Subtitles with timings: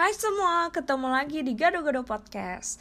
[0.00, 2.80] Hai semua, ketemu lagi di Gado-Gado Podcast.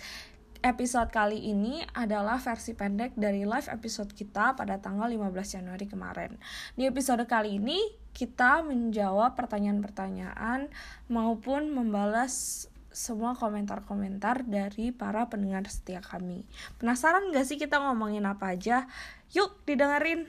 [0.64, 6.40] Episode kali ini adalah versi pendek dari live episode kita pada tanggal 15 Januari kemarin.
[6.80, 7.76] Di episode kali ini,
[8.16, 10.72] kita menjawab pertanyaan-pertanyaan
[11.12, 16.48] maupun membalas semua komentar-komentar dari para pendengar setia kami.
[16.80, 18.88] Penasaran gak sih kita ngomongin apa aja?
[19.36, 20.24] Yuk, didengerin!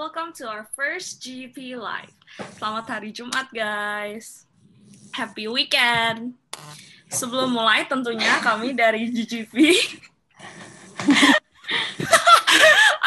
[0.00, 2.08] Welcome to our first GP Live.
[2.56, 4.48] Selamat hari Jumat guys.
[5.12, 6.40] Happy weekend.
[7.12, 9.52] Sebelum mulai tentunya kami dari GGP.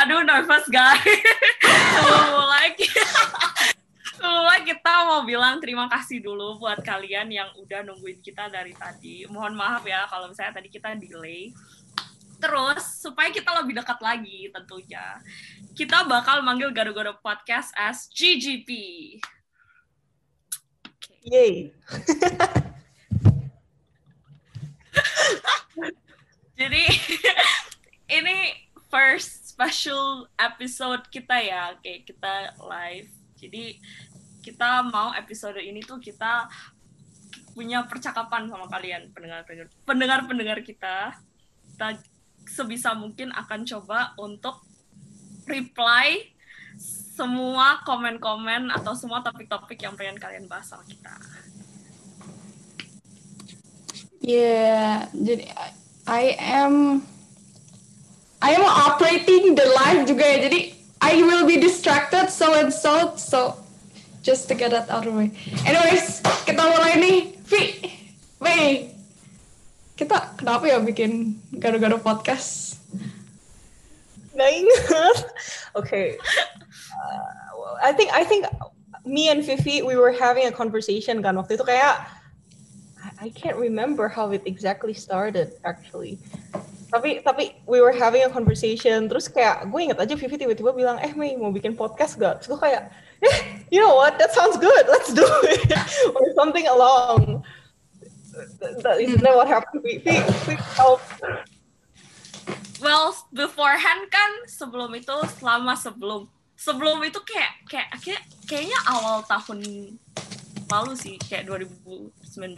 [0.06, 1.02] Aduh nervous guys.
[1.98, 2.78] Sebelum mulai
[4.22, 9.26] mulai kita mau bilang terima kasih dulu buat kalian yang udah nungguin kita dari tadi.
[9.34, 11.58] Mohon maaf ya kalau misalnya tadi kita delay.
[12.44, 15.24] Terus, supaya kita lebih dekat lagi tentunya,
[15.80, 18.68] kita bakal manggil Gado-Gado Podcast as GGP.
[21.24, 21.72] Yay.
[26.60, 26.84] Jadi,
[28.20, 28.60] ini
[28.92, 33.08] first special episode kita ya, kayak kita live.
[33.40, 33.80] Jadi,
[34.44, 36.52] kita mau episode ini tuh kita
[37.56, 41.16] punya percakapan sama kalian, pendengar-pendengar pendengar-pendengar kita.
[41.72, 42.12] Kita
[42.48, 44.62] sebisa mungkin akan coba untuk
[45.50, 46.34] reply
[47.14, 51.14] semua komen-komen atau semua topik-topik yang pengen kalian bahas sama kita.
[54.24, 55.52] Yeah, jadi
[56.08, 57.04] I am
[58.40, 60.38] I am operating the live juga ya.
[60.48, 60.60] Jadi
[61.04, 63.60] I will be distracted so and so so
[64.24, 65.30] just to get that out of the way.
[65.68, 67.18] Anyways, kita mulai nih.
[67.44, 67.62] Vi,
[68.40, 68.93] Wei,
[69.94, 72.82] kita kenapa ya bikin gado-gado podcast?
[74.34, 75.18] Nggak ingat.
[75.74, 76.22] Okay.
[76.94, 78.46] Uh, I think I think
[79.10, 82.06] me and Fifi we were having a conversation kan waktu itu kayak
[83.18, 86.22] I can't remember how it exactly started actually.
[86.94, 91.02] Tapi tapi we were having a conversation terus kayak gue inget aja Vivi tiba-tiba bilang
[91.02, 92.46] eh Mei mau bikin podcast gak?
[92.46, 92.94] Terus gue kayak
[93.26, 95.74] eh you know what that sounds good let's do it
[96.14, 97.42] or something along.
[98.34, 99.86] That, isn't that what happened?
[99.86, 101.02] Vivi, Vivi help.
[102.82, 106.26] Well, beforehand kan sebelum itu selama sebelum
[106.58, 109.62] sebelum itu kayak kayak kayak kayaknya awal tahun
[110.72, 112.58] lalu sih kayak 2019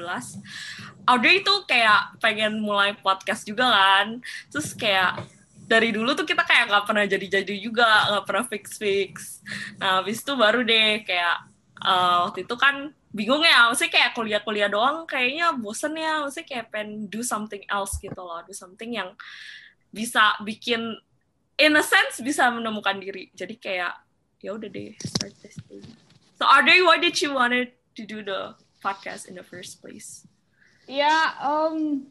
[1.09, 4.21] Audrey itu kayak pengen mulai podcast juga kan
[4.53, 5.25] terus kayak
[5.65, 9.41] dari dulu tuh kita kayak nggak pernah jadi-jadi juga nggak pernah fix-fix
[9.81, 14.67] nah habis itu baru deh kayak eh, waktu itu kan bingung ya maksudnya kayak kuliah-kuliah
[14.67, 19.15] doang kayaknya bosen ya maksudnya kayak pengen do something else gitu loh do something yang
[19.91, 20.99] bisa bikin
[21.55, 23.93] in a sense bisa menemukan diri jadi kayak
[24.43, 25.83] ya udah deh start this thing
[26.35, 28.51] so Audrey why did you wanted to do the
[28.83, 30.27] podcast in the first place
[30.85, 32.05] Ya, um,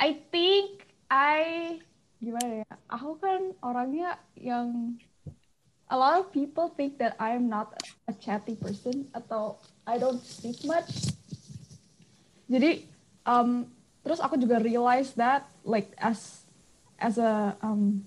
[0.00, 1.76] I think I
[2.16, 2.72] gimana ya?
[2.88, 4.96] Aku kan orangnya yang
[5.90, 7.74] a lot of people think that I am not
[8.06, 11.12] a chatty person atau I don't speak much.
[12.46, 12.86] Jadi,
[13.26, 13.66] um,
[14.06, 16.46] terus aku juga realize that like as
[17.02, 18.06] as a um,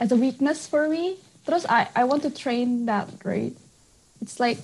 [0.00, 1.20] as a weakness for me.
[1.44, 3.52] Terus I I want to train that, right?
[4.24, 4.58] It's like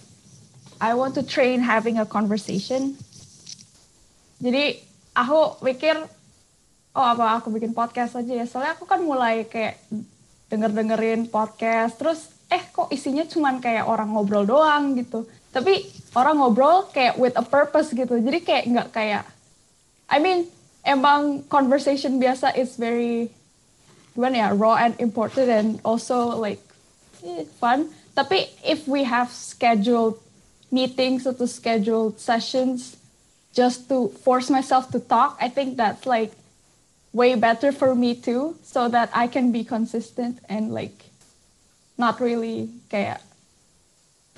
[0.80, 2.96] I want to train having a conversation
[4.38, 4.78] jadi
[5.14, 5.98] aku mikir
[6.94, 9.82] oh apa aku bikin podcast aja ya soalnya aku kan mulai kayak
[10.48, 12.00] denger dengerin podcast.
[12.00, 15.28] Terus eh kok isinya cuman kayak orang ngobrol doang gitu.
[15.52, 15.84] Tapi
[16.16, 18.16] orang ngobrol kayak with a purpose gitu.
[18.20, 19.24] Jadi kayak nggak kayak
[20.08, 20.48] I mean
[20.84, 23.28] emang conversation biasa is very
[24.16, 26.60] gimana ya raw and important and also like
[27.22, 27.92] eh, fun.
[28.16, 30.18] Tapi if we have scheduled
[30.74, 32.98] meetings atau scheduled sessions
[33.54, 36.34] just to force myself to talk, I think that's like
[37.12, 41.10] way better for me too, so that I can be consistent and like
[41.98, 43.20] not really kayak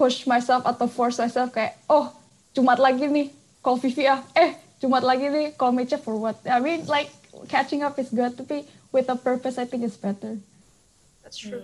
[0.00, 2.08] push myself atau force myself kayak oh
[2.56, 3.28] Jumat lagi nih
[3.60, 4.24] call Vivi ah.
[4.32, 6.40] Eh Jumat lagi nih call Mecha for what?
[6.48, 7.12] I mean like
[7.52, 10.40] catching up is good tapi with a purpose I think is better.
[11.20, 11.62] That's true.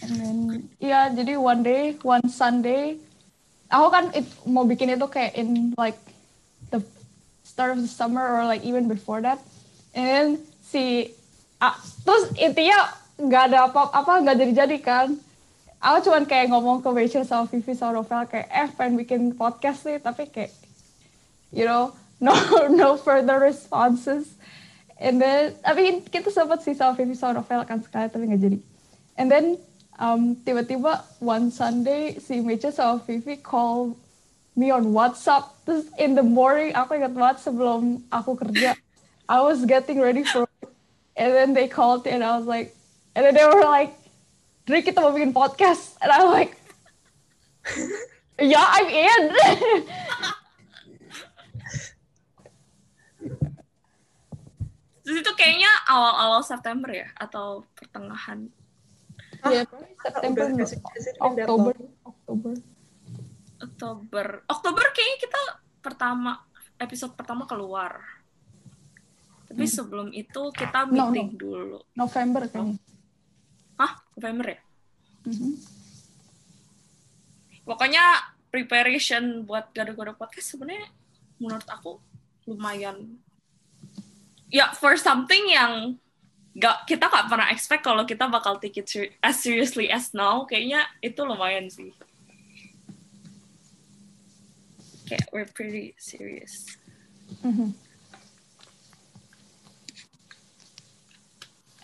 [0.00, 0.38] and then
[0.80, 2.96] iya jadi one day one Sunday
[3.68, 5.98] aku kan it, mau bikin itu kayak in like
[7.60, 9.36] start of the summer or like even before that.
[9.92, 10.26] And then
[10.64, 11.12] si
[11.60, 11.76] ah,
[12.08, 12.88] terus intinya
[13.20, 15.12] nggak ada apa-apa nggak jadi-jadi kan.
[15.76, 19.84] Aku cuman kayak ngomong ke Rachel sama Vivi sama Novel kayak eh pengen bikin podcast
[19.84, 20.56] sih tapi kayak
[21.52, 21.92] you know
[22.24, 22.32] no
[22.72, 24.24] no further responses.
[24.96, 28.40] And then I mean kita sempat sih sama Vivi sama Novel kan sekali tapi nggak
[28.40, 28.58] jadi.
[29.20, 29.60] And then
[30.00, 34.00] um, tiba-tiba one Sunday si Rachel sama Vivi call
[34.60, 35.48] me on WhatsApp.
[35.64, 38.76] Terus in the morning aku ingat banget sebelum aku kerja
[39.24, 40.44] I was getting ready for
[41.16, 42.76] and then they called and I was like
[43.16, 43.96] and then they were like
[44.68, 45.96] Dri kita mau bikin podcast.
[46.04, 46.52] And I'm like
[48.36, 49.22] yeah I'm in.
[55.00, 58.46] Terus itu kayaknya awal-awal September ya atau pertengahan?
[59.42, 61.72] September it- it been that Oktober?
[62.06, 62.52] Oktober
[63.60, 64.44] Oktober.
[64.48, 65.40] Oktober kayaknya kita
[65.80, 66.40] pertama
[66.76, 68.00] episode pertama keluar.
[69.44, 70.94] Tapi sebelum itu kita Hmm.
[70.94, 71.12] No, no.
[71.12, 71.78] meeting dulu.
[71.92, 72.78] November kayaknya
[73.76, 73.92] Hah?
[74.14, 74.60] November ya?
[75.26, 75.50] Mhm.
[77.64, 78.04] Pokoknya
[78.50, 80.90] preparation buat gado-gado podcast sebenarnya
[81.38, 82.02] menurut aku
[82.44, 83.16] lumayan
[84.50, 85.94] ya for something yang
[86.52, 88.90] gak kita gak pernah expect kalau kita bakal take it
[89.22, 91.94] as seriously as now kayaknya itu lumayan sih
[95.10, 96.78] kayak we're pretty serious
[97.42, 97.74] Mhm.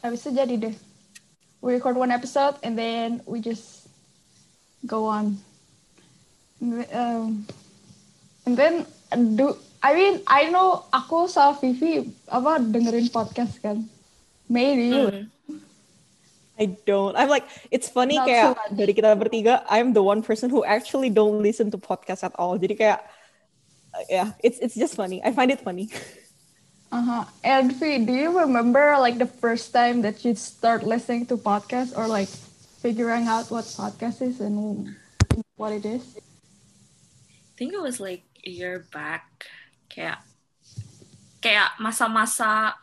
[0.03, 0.75] Habis itu jadi deh.
[1.63, 3.91] We record one episode and then we just
[4.87, 5.39] go on.
[6.63, 7.27] And then, um,
[8.47, 8.75] and then
[9.35, 13.87] do I mean I know aku sama Vivi apa dengerin podcast kan.
[14.47, 15.07] Maybe you.
[15.11, 15.27] Hmm.
[16.57, 17.13] I don't.
[17.13, 18.73] I'm like, it's funny Not kayak so much.
[18.73, 22.57] dari kita bertiga, I'm the one person who actually don't listen to podcasts at all.
[22.57, 23.05] Jadi kayak,
[24.09, 25.23] yeah, it's it's just funny.
[25.25, 25.89] I find it funny.
[26.93, 27.25] Uh-huh.
[27.43, 31.97] And Vi, do you remember like the first time that you start listening to podcasts
[31.97, 32.29] or like
[32.81, 34.95] figuring out what podcast is and
[35.57, 36.17] what it is?
[36.17, 39.51] I think it was like a year back
[39.91, 40.23] kayak
[41.43, 42.79] kayak masa-masa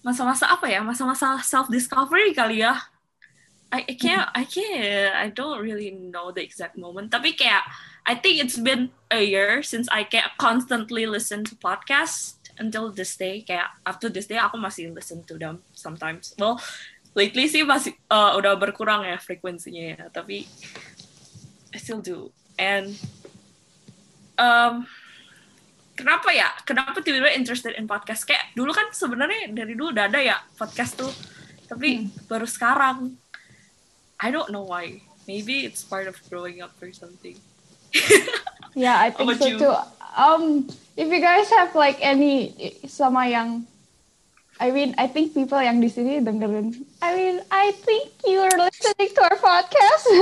[0.00, 2.80] masa-masa apa ya masa-masa self discovery kali ya
[3.70, 7.62] I, I can't I can't I don't really know the exact moment tapi kayak
[8.10, 13.14] I think it's been a year since I kayak constantly listen to podcast until this
[13.14, 13.46] day.
[13.46, 16.34] Kayak up to this day aku masih listen to them sometimes.
[16.34, 16.58] Well
[17.14, 20.42] lately sih masih uh, udah berkurang ya frekuensinya ya tapi
[21.70, 22.34] I still do.
[22.58, 22.98] And
[24.34, 24.90] um,
[25.94, 26.50] kenapa ya?
[26.66, 28.26] Kenapa tiba-tiba interested in podcast?
[28.26, 31.14] Kayak dulu kan sebenarnya dari dulu udah ada ya podcast tuh
[31.70, 33.14] tapi baru sekarang.
[34.18, 34.98] I don't know why.
[35.30, 37.38] Maybe it's part of growing up or something
[38.74, 39.58] Yeah, I think so you?
[39.58, 39.74] too.
[40.16, 42.54] Um, if you guys have like any
[42.86, 43.66] sama yang,
[44.60, 46.74] I mean, I think people yang di sini dengerin.
[47.02, 50.06] I mean, I think you are listening to our podcast.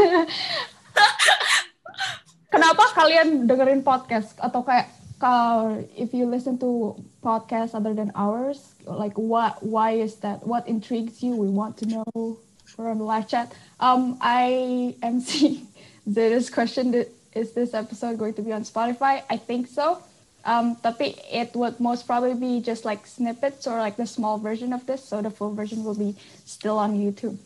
[2.55, 4.89] Kenapa kalian dengerin podcast atau kayak
[5.21, 10.41] kalau if you listen to podcasts other than ours, like what why is that?
[10.47, 11.37] What intrigues you?
[11.37, 12.39] We want to know.
[12.79, 13.51] We're on the live chat.
[13.83, 15.67] Um, I MC
[16.09, 19.23] Zeta's question that is this episode going to be on Spotify?
[19.29, 20.03] I think so.
[20.45, 24.73] Um, tapi it would most probably be just like snippets or like the small version
[24.73, 26.17] of this, so the full version will be
[26.47, 27.37] still on YouTube.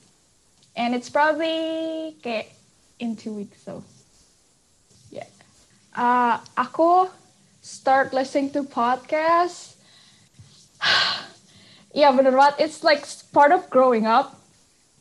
[0.77, 2.53] And it's probably kayak
[3.01, 3.83] in two weeks, so
[5.11, 5.27] yeah.
[5.97, 7.11] Uh, aku
[7.61, 9.75] start listening to podcasts.
[11.95, 12.61] yeah, bener banget.
[12.61, 14.39] It's like part of growing up.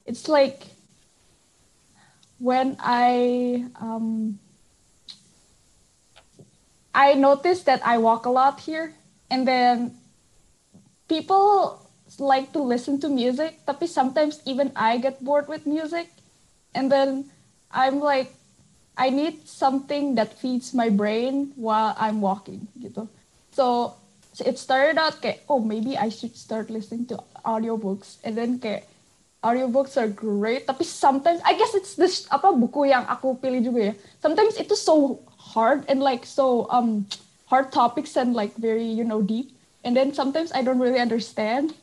[0.10, 0.66] It's like
[2.42, 4.40] when I um,
[6.94, 8.94] I noticed that I walk a lot here,
[9.32, 9.96] and then
[11.08, 11.80] people
[12.20, 16.12] like to listen to music, tapi sometimes even I get bored with music,
[16.76, 17.32] and then
[17.72, 18.36] I'm like,
[19.00, 23.08] I need something that feeds my brain while I'm walking, gitu.
[23.56, 23.96] So
[24.44, 28.84] it started out kayak, oh maybe I should start listening to audiobooks, and then kayak
[29.40, 33.80] audiobooks are great, tapi sometimes I guess it's this apa buku yang aku pilih juga
[33.90, 33.94] ya.
[34.20, 37.10] Sometimes itu so hard and like so um
[37.50, 39.50] hard topics and like very you know deep,
[39.82, 41.74] and then sometimes I don't really understand,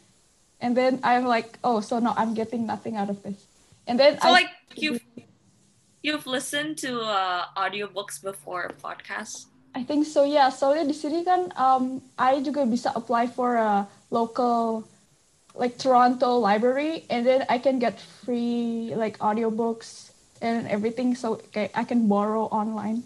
[0.63, 3.51] and then I'm like, oh, so no, I'm getting nothing out of this,
[3.91, 5.03] and then so I, like you've
[6.03, 9.47] you've listened to uh, audiobooks before podcasts?
[9.75, 10.49] I think so ya.
[10.49, 14.83] Soalnya di sini kan um, I juga bisa apply for a local
[15.55, 17.05] like Toronto library.
[17.11, 20.11] And then I can get free like audiobooks
[20.41, 21.15] and everything.
[21.15, 23.05] So okay, I can borrow online.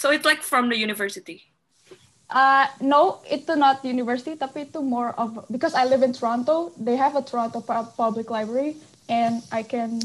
[0.00, 1.50] So it's like from the university
[2.30, 6.70] Uh, no, itu not university, tapi itu more of because I live in Toronto.
[6.78, 7.58] They have a Toronto
[7.98, 8.78] public library,
[9.10, 9.98] and I can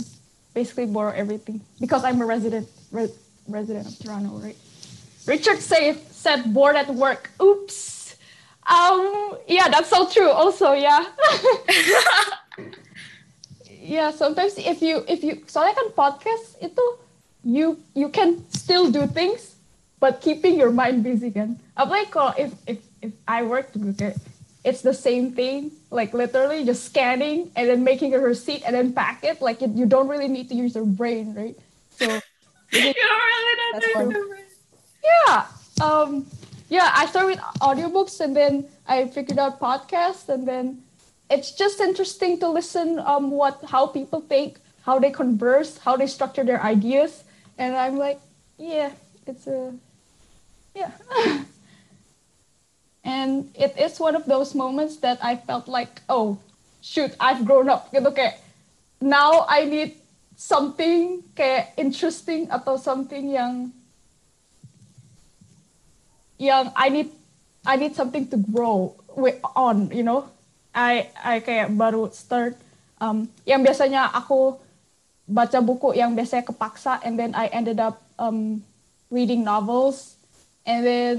[0.58, 3.14] basically borrow everything because I'm a resident re-
[3.46, 4.58] resident of Toronto, right?
[5.30, 7.30] Richard say, said bored at work.
[7.38, 8.18] Oops.
[8.66, 9.38] Um.
[9.46, 10.34] Yeah, that's so true.
[10.34, 11.06] Also, yeah.
[13.70, 14.10] yeah.
[14.10, 16.82] Sometimes if you if you soalnya kan podcast itu
[17.46, 19.55] you you can still do things
[20.06, 24.22] but keeping your mind busy kan apalagi kalau if if if I work juga kayak
[24.62, 28.94] it's the same thing like literally just scanning and then making a receipt and then
[28.94, 31.58] pack it like it, you don't really need to use your brain right
[31.90, 32.06] so
[32.70, 34.06] you don't really That's to fun.
[34.14, 34.38] remember.
[35.02, 35.38] yeah
[35.82, 36.10] um
[36.70, 40.86] yeah i started with audiobooks and then i figured out podcasts and then
[41.34, 46.06] it's just interesting to listen um what how people think how they converse how they
[46.06, 47.26] structure their ideas
[47.58, 48.22] and i'm like
[48.62, 48.94] yeah
[49.26, 49.74] it's a
[50.76, 50.92] yeah.
[53.06, 56.38] And it is one of those moments that i felt like oh
[56.82, 57.94] shoot i've grown up.
[57.94, 58.42] Gitu kayak
[59.00, 59.96] now i need
[60.36, 63.72] something kayak interesting atau something yang
[66.38, 67.10] yang I need
[67.66, 70.28] I need something to grow with on, you know.
[70.76, 72.60] I I kayak baru start
[73.00, 74.60] um yang biasanya aku
[75.26, 78.60] baca buku yang biasanya kepaksa and then I ended up um
[79.08, 80.15] reading novels
[80.66, 81.16] and then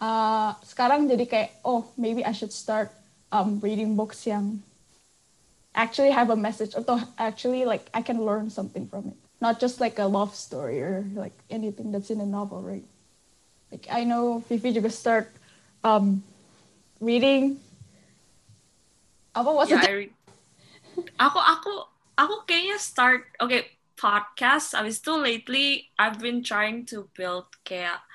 [0.00, 2.90] uh, sekarang jadi kayak oh maybe I should start
[3.32, 4.60] um reading books yang
[5.74, 9.80] actually have a message atau actually like I can learn something from it not just
[9.80, 12.84] like a love story or like anything that's in a novel right
[13.72, 15.30] like I know Fifi juga start
[15.84, 16.22] um,
[17.00, 17.58] reading.
[19.34, 19.84] Apa was Yeah, it?
[19.84, 20.12] I read.
[21.20, 21.72] Aku aku
[22.16, 23.66] aku kayaknya start okay
[23.98, 24.72] podcast.
[24.78, 25.66] Abis itu lately
[25.98, 28.05] I've been trying to build kayak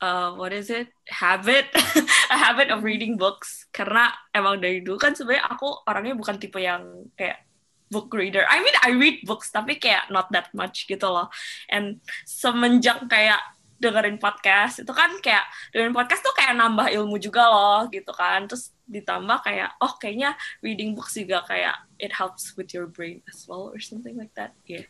[0.00, 0.88] uh, what is it?
[1.08, 1.70] Habit.
[2.34, 3.66] A habit of reading books.
[3.72, 7.44] Karena emang dari dulu kan sebenarnya aku orangnya bukan tipe yang kayak
[7.88, 8.44] book reader.
[8.46, 11.32] I mean I read books tapi kayak not that much gitu loh.
[11.72, 13.40] And semenjak kayak
[13.78, 18.44] dengerin podcast itu kan kayak dengerin podcast tuh kayak nambah ilmu juga loh gitu kan.
[18.44, 23.48] Terus ditambah kayak oh kayaknya reading books juga kayak it helps with your brain as
[23.48, 24.52] well or something like that.
[24.68, 24.84] Yeah.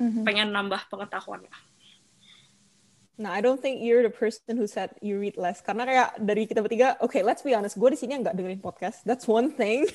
[0.00, 0.24] Mhm.
[0.24, 1.58] pengen nambah pengetahuan lah
[3.22, 5.62] Nah, I don't think you're the person who said you read less.
[5.62, 9.06] Karena kayak dari kita bertiga, okay, let's be honest, gue di sini nggak dengerin podcast.
[9.06, 9.86] That's one thing.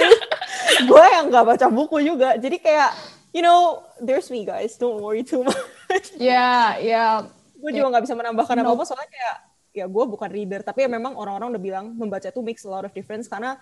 [0.88, 2.40] gue yang nggak baca buku juga.
[2.40, 2.96] Jadi kayak,
[3.36, 4.80] you know, there's me guys.
[4.80, 6.16] Don't worry too much.
[6.16, 7.28] Yeah, yeah.
[7.60, 8.72] gue juga nggak bisa menambahkan No.
[8.72, 9.36] apa-apa soalnya kayak,
[9.76, 10.64] ya gue bukan reader.
[10.64, 13.28] Tapi ya memang orang-orang udah bilang membaca itu makes a lot of difference.
[13.28, 13.60] Karena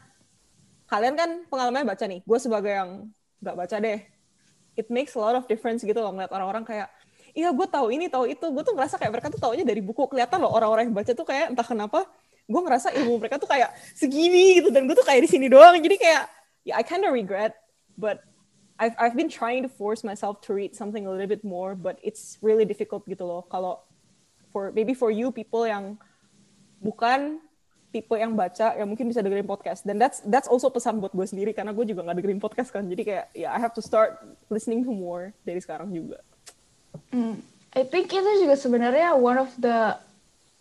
[0.87, 2.23] kalian kan pengalamannya baca nih.
[2.23, 3.11] Gue sebagai yang
[3.43, 4.07] nggak baca deh.
[4.79, 6.95] It makes a lot of difference gitu loh ngeliat orang-orang kayak
[7.39, 8.47] iya gue tahu ini tahu itu.
[8.51, 10.11] Gue tuh ngerasa kayak mereka tuh taunya dari buku.
[10.11, 12.03] Kelihatan loh orang-orang yang baca tuh kayak entah kenapa
[12.49, 14.75] gue ngerasa ilmu mereka tuh kayak segini gitu.
[14.75, 15.79] Dan gue tuh kayak di sini doang.
[15.79, 16.27] Jadi kayak
[16.67, 17.55] ya I kind of regret
[17.95, 18.27] but
[18.83, 22.03] I've I've been trying to force myself to read something a little bit more but
[22.03, 23.47] it's really difficult gitu loh.
[23.47, 23.87] Kalau
[24.51, 25.95] for maybe for you people yang
[26.83, 27.39] bukan
[27.89, 29.87] tipe yang baca yang mungkin bisa dengerin podcast.
[29.87, 32.83] Dan that's that's also pesan buat gue sendiri karena gue juga nggak dengerin podcast kan.
[32.91, 34.19] Jadi kayak ya I have to start
[34.51, 36.19] listening to more dari sekarang juga
[37.13, 37.41] Mm.
[37.77, 39.95] I think itu juga sebenarnya one of the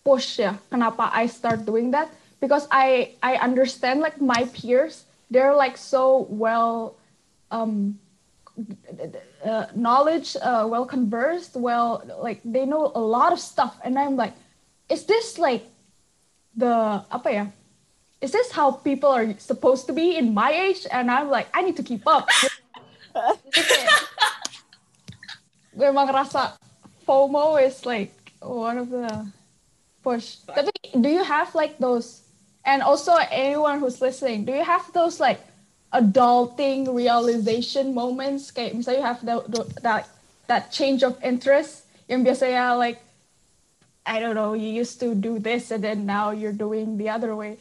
[0.04, 2.12] push ya kenapa I start doing that.
[2.38, 6.94] Because I I understand like my peers they're like so well
[7.50, 7.98] um
[9.44, 13.76] uh, knowledge uh, well conversed well like they know a lot of stuff.
[13.82, 14.38] And I'm like
[14.88, 15.66] is this like
[16.54, 17.46] the apa ya?
[18.22, 20.86] Is this how people are supposed to be in my age?
[20.90, 22.30] And I'm like I need to keep up
[25.78, 26.58] gue emang ngerasa
[27.06, 29.08] FOMO is like one of the
[30.02, 30.42] push.
[30.50, 32.26] Tapi do you have like those,
[32.66, 35.40] and also anyone who's listening, do you have those like
[35.94, 38.50] adulting realization moments?
[38.50, 40.10] Kayak misalnya you have the, the- that
[40.50, 43.00] that change of interest yang biasanya like
[44.08, 47.36] I don't know, you used to do this and then now you're doing the other
[47.36, 47.60] way.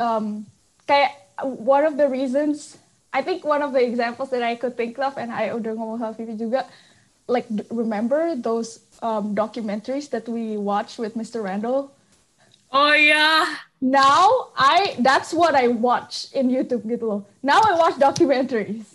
[0.00, 0.48] Um,
[0.88, 1.12] kayak
[1.44, 2.80] one of the reasons,
[3.12, 6.00] I think one of the examples that I could think of, and I udah ngomong
[6.00, 6.64] sama Vivi juga,
[7.26, 11.42] like remember those um, documentaries that we watched with Mr.
[11.42, 11.92] Randall?
[12.72, 13.44] oh yeah
[13.82, 17.22] Now I that's what I watch in YouTube gitu loh.
[17.42, 18.86] Now I watch documentaries.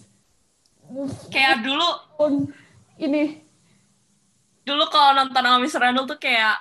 [1.28, 1.84] kayak dulu
[2.16, 2.56] Pun
[2.96, 3.44] ini
[4.64, 5.80] dulu kalau nonton sama Mr.
[5.84, 6.56] Randall tuh kayak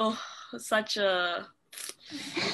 [0.00, 0.16] oh
[0.56, 1.44] such a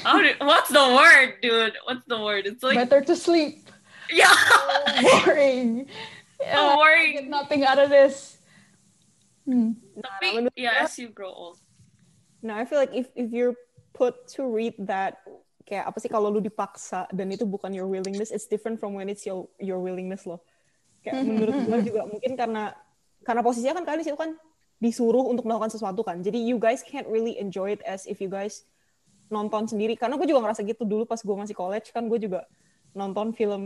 [0.03, 3.71] how do- what's the word dude what's the word it's like better to sleep.
[4.11, 4.35] yeah
[5.23, 5.87] Boring.
[6.53, 8.37] So Yeah, I get nothing out of this.
[9.45, 9.77] Hmm.
[10.01, 11.61] tapi menurut yeah as you grow old
[12.45, 13.57] Nah, I feel like if if you're
[13.97, 15.25] put to read that
[15.65, 19.09] kayak apa sih kalau lu dipaksa dan itu bukan your willingness, it's different from when
[19.09, 20.45] it's your your willingness loh.
[21.01, 22.77] Kayak menurut gue juga mungkin karena
[23.25, 24.37] karena posisinya kan kalian di situ kan
[24.77, 26.21] disuruh untuk melakukan sesuatu kan.
[26.21, 28.69] Jadi you guys can't really enjoy it as if you guys
[29.33, 29.97] nonton sendiri.
[29.97, 32.45] Karena gue juga ngerasa gitu dulu pas gue masih college kan gue juga
[32.93, 33.63] nonton film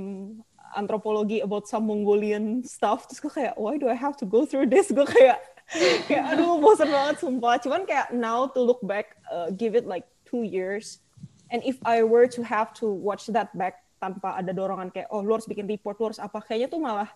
[0.76, 3.08] antropologi about some Mongolian stuff.
[3.08, 4.92] Terus gue kayak, why do I have to go through this?
[4.92, 5.40] Gue kayak,
[6.08, 7.56] kayak aduh bosan banget sumpah.
[7.62, 11.00] Cuman kayak now to look back, uh, give it like two years.
[11.48, 15.24] And if I were to have to watch that back tanpa ada dorongan kayak, oh
[15.24, 16.44] lu harus bikin report, lu harus apa.
[16.44, 17.10] Kayaknya tuh malah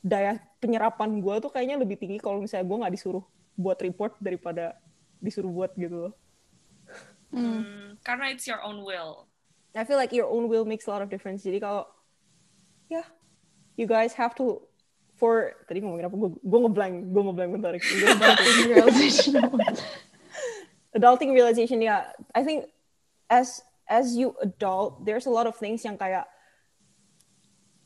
[0.00, 4.80] daya penyerapan gue tuh kayaknya lebih tinggi kalau misalnya gue nggak disuruh buat report daripada
[5.20, 6.14] disuruh buat gitu loh.
[7.30, 9.28] Hmm, karena it's your own will.
[9.76, 11.46] I feel like your own will makes a lot of difference.
[11.46, 11.86] Jadi kalau
[12.90, 13.06] yeah,
[13.78, 14.60] you guys have to
[15.14, 17.72] for tadi ngomongin apa gue gue ngeblank gue ngeblank bentar.
[17.80, 19.34] Adulting realization.
[20.98, 21.86] Adulting realization ya.
[21.86, 22.00] Yeah,
[22.34, 22.68] I think
[23.30, 26.26] as as you adult, there's a lot of things yang kayak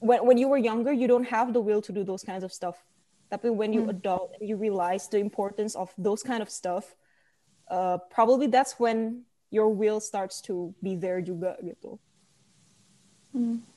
[0.00, 2.54] when when you were younger, you don't have the will to do those kinds of
[2.54, 2.80] stuff.
[3.28, 3.92] Tapi when you mm.
[3.92, 6.94] adult and you realize the importance of those kind of stuff,
[7.66, 11.98] uh, probably that's when your will starts to be there juga gitu.
[13.34, 13.73] Mm.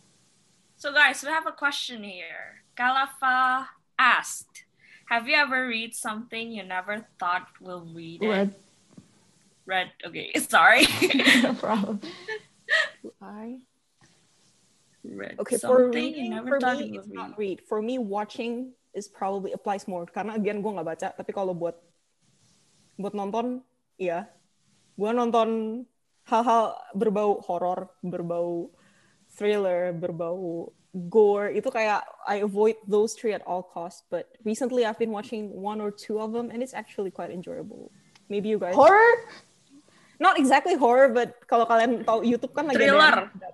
[0.78, 2.62] So guys, we have a question here.
[2.78, 3.66] Kalafa
[3.98, 4.70] asked,
[5.10, 8.50] "Have you ever read something you never thought will read it?" Read.
[9.66, 9.90] Read.
[10.06, 10.86] Okay, sorry.
[11.42, 11.98] no problem.
[13.18, 13.66] I
[15.02, 17.40] read okay for something you reading, never for thought me it's would not read.
[17.40, 21.56] read for me watching is probably applies more karena again gue nggak baca tapi kalau
[21.56, 21.80] buat
[23.00, 23.64] buat nonton
[23.96, 24.28] iya
[25.00, 25.82] gue nonton
[26.28, 28.68] hal-hal berbau horor berbau
[29.38, 30.74] thriller berbau
[31.08, 35.54] gore itu kayak I avoid those three at all costs but recently I've been watching
[35.54, 37.94] one or two of them and it's actually quite enjoyable
[38.28, 39.30] maybe you guys Horror?
[40.18, 43.30] not exactly horror but kalau kalian tahu YouTube kan lagi Thriller.
[43.30, 43.54] ada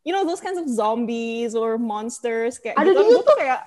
[0.00, 3.60] you know those kinds of zombies or monsters kayak Ada gitu di tuh kayak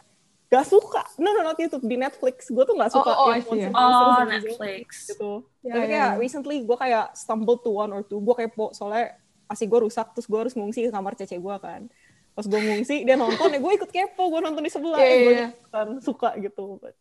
[0.49, 3.45] gak suka no no not YouTube di Netflix gue tuh gak suka Oh, oh, see.
[3.61, 4.87] monster- Oh, monster zombies Netflix.
[5.07, 6.17] gitu Ya, tapi ya, kayak ya.
[6.17, 9.13] recently gue kayak stumbled to one or two gue kepo soalnya
[9.51, 11.91] asik gue rusak terus gue harus ngungsi ke kamar cece gue kan
[12.31, 15.19] pas gue ngungsi dia nonton ya gue ikut kepo gue nonton di sebelah Iya, ya,
[15.19, 16.95] gue iya, kan suka gitu But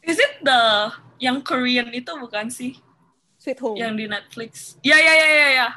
[0.00, 0.88] Is it the
[1.20, 2.72] yang Korean itu bukan sih?
[3.36, 4.52] Sweet Home Yang di Netflix.
[4.80, 5.68] Ya ya ya ya ya.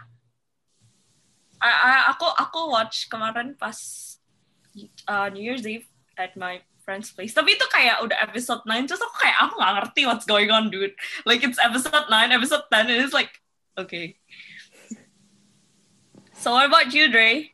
[1.59, 3.75] I- I- aku aku watch kemarin pas
[5.07, 7.31] uh, New Year's Eve at my friend's place.
[7.35, 10.67] Tapi itu kayak udah episode 9 terus aku kayak aku nggak ngerti what's going on
[10.71, 10.95] dude.
[11.27, 13.31] Like it's episode 9, episode 10 and it's like
[13.75, 14.19] okay.
[16.43, 17.53] So what about you, Dre?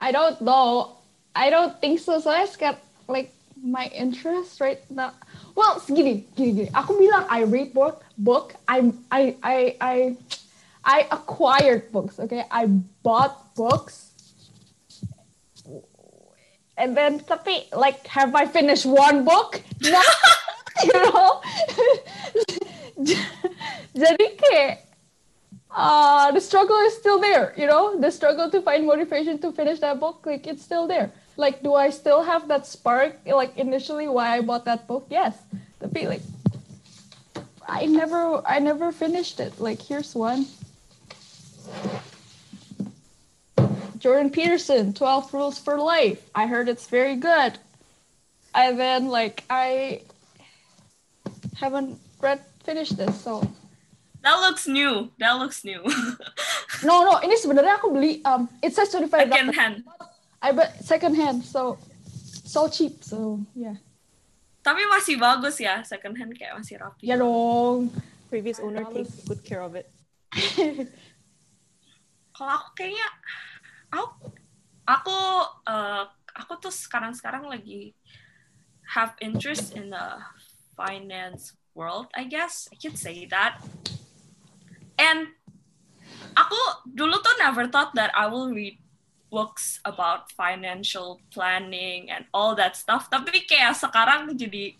[0.00, 0.98] I don't know.
[1.36, 2.18] I don't think so.
[2.18, 5.14] Soalnya sekarang like my interest right now.
[5.54, 6.70] Well, gini, gini, gini.
[6.74, 8.58] Aku bilang I read book, book.
[8.66, 9.96] I, I, I, I,
[10.82, 12.18] I acquired books.
[12.18, 12.66] Okay, I
[13.06, 14.10] bought books.
[16.74, 19.62] And then, tapi like, have I finished one book?
[19.86, 20.02] No,
[20.82, 21.30] you know.
[23.94, 24.88] Jadi kayak
[25.70, 27.98] uh, the struggle is still there, you know?
[27.98, 31.10] The struggle to find motivation to finish that book, like it's still there.
[31.36, 35.08] Like, do I still have that spark, like initially why I bought that book?
[35.10, 35.34] Yes.
[35.80, 36.22] the feeling
[37.66, 39.58] I never, I never finished it.
[39.58, 40.46] Like, here's one.
[43.98, 46.22] Jordan Peterson, 12 Rules for Life.
[46.36, 47.58] I heard it's very good.
[48.54, 50.02] And then, like, I
[51.56, 53.42] haven't read, finished this, so
[54.22, 55.14] That looks new.
[55.18, 55.82] That looks new.
[56.86, 59.76] No, no, ini sebenarnya aku beli um it says 25 Second hand.
[60.38, 61.74] I bet second hand, so
[62.46, 63.74] so cheap, so yeah.
[64.62, 67.02] Tapi masih bagus ya, second hand kayak masih rapi.
[67.02, 67.90] Ya dong.
[68.28, 69.88] previous owner takes good care of it
[72.38, 73.08] Kalau aku kayaknya
[73.90, 74.30] aku
[74.86, 75.18] aku
[75.66, 76.04] eh,
[76.38, 77.98] aku tuh sekarang-sekarang lagi
[78.94, 80.22] have interest in the
[80.78, 82.70] finance world, I guess.
[82.70, 83.58] I can say that.
[84.98, 85.30] And
[86.34, 86.58] aku
[86.90, 88.78] dulu tuh never thought that I will read
[89.28, 93.12] books about financial planning and all that stuff.
[93.12, 94.74] Tapi kayak sekarang jadi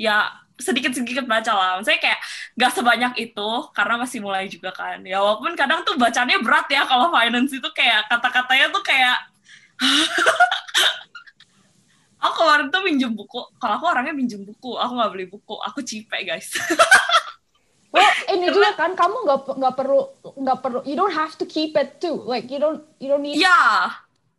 [0.00, 1.70] ya sedikit-sedikit baca lah.
[1.80, 2.20] Maksudnya kayak
[2.56, 5.00] gak sebanyak itu karena masih mulai juga kan.
[5.04, 9.16] Ya walaupun kadang tuh bacanya berat ya kalau finance itu kayak kata-katanya tuh kayak
[12.24, 13.40] aku kemarin tuh minjem buku.
[13.56, 15.56] Kalau aku orangnya minjem buku, aku nggak beli buku.
[15.64, 16.52] Aku cipe guys.
[17.90, 20.00] Well, ini juga kan kamu nggak nggak perlu
[20.38, 22.22] nggak perlu you don't have to keep it too.
[22.22, 23.90] Like you don't you don't need Ya,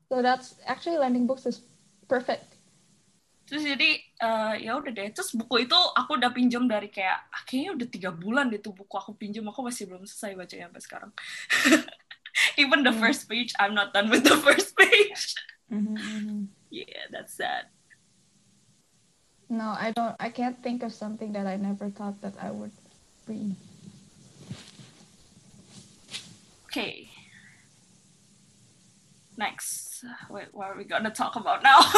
[0.07, 1.59] so that's actually lending books is
[2.07, 2.47] perfect.
[3.51, 7.43] terus jadi eh, ya udah deh terus buku itu aku udah pinjam dari kayak ah,
[7.43, 10.83] kayaknya udah tiga bulan deh tuh buku aku pinjam aku masih belum selesai bacanya sampai
[10.87, 11.11] sekarang
[12.61, 13.03] even the Hmm.
[13.03, 15.35] first page I'm not done with the first page
[15.67, 16.39] Mhm, mhm.
[16.71, 17.67] yeah that's sad
[19.51, 20.15] No, I don't.
[20.15, 22.71] I can't think of something that I never thought that I would
[23.31, 23.55] read.
[26.67, 27.07] okay
[29.37, 31.79] next wait what are we gonna talk about now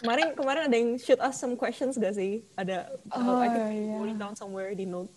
[0.00, 2.40] Kemarin kemarin ada yang shoot us some questions gak sih?
[2.56, 4.00] Ada Oh, I think yeah.
[4.00, 5.12] wrote it down somewhere di note.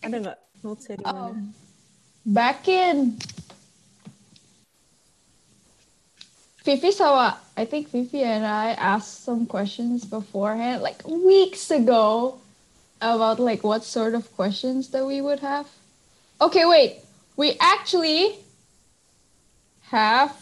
[0.00, 1.36] Ada nggak notes di mana?
[1.36, 1.52] Um,
[2.24, 3.20] back in
[6.64, 12.39] Fifi Sawa, I think Fifi and I asked some questions beforehand, like weeks ago,
[13.00, 15.66] about like what sort of questions that we would have.
[16.40, 16.96] Okay, wait.
[17.36, 18.36] We actually
[19.88, 20.36] have.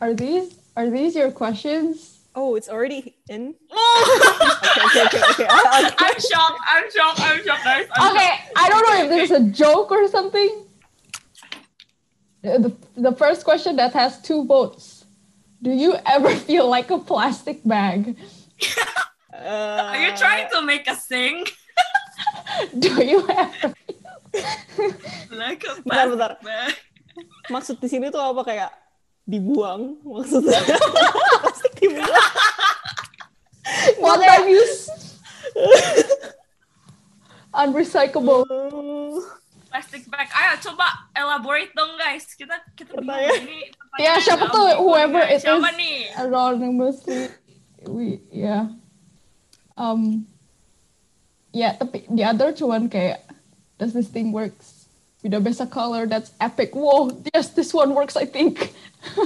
[0.00, 2.20] Are these are these your questions?
[2.34, 3.54] Oh, it's already in.
[4.80, 5.30] Okay, okay, okay.
[5.30, 5.46] okay.
[5.50, 8.52] I, I, I'm shocked I'm shocked I'm shocked guys I'm Okay, shocked.
[8.56, 10.64] I don't know if this is a joke or something.
[12.42, 15.04] The, the first question that has two votes.
[15.62, 18.16] Do you ever feel like a plastic bag?
[19.40, 21.42] uh, are you trying to make us sing
[22.82, 23.72] Do you ever?
[25.32, 26.32] like a Bentar, plastic bentar.
[26.44, 26.72] bag
[27.48, 28.70] Maksud di sini tuh apa kayak
[29.24, 30.60] dibuang maksudnya
[31.40, 32.12] plastik dibuang.
[33.98, 34.90] One time use.
[37.50, 38.46] Unrecyclable.
[39.70, 43.42] Plastic bag ayo coba elaborate dong guys kita kita bingung Pertanyaan.
[43.46, 43.60] ini
[43.98, 45.76] Ya, siapa tuh, whoever it siapa is.
[45.76, 47.30] nih Anonymously.
[47.86, 48.70] We yeah.
[49.76, 50.26] Um.
[51.52, 53.26] Yeah, tapi the other one kayak
[53.78, 54.86] does this thing works?
[55.22, 56.72] With the best color that's epic.
[56.72, 58.16] Whoa, yes, this one works.
[58.16, 58.72] I think.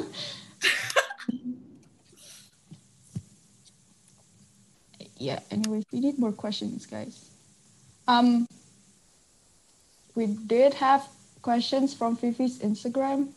[5.18, 5.38] yeah.
[5.50, 7.30] Anyways, we need more questions, guys.
[8.08, 8.48] Um.
[10.14, 11.08] We did have
[11.42, 13.28] questions from Fifi's Instagram.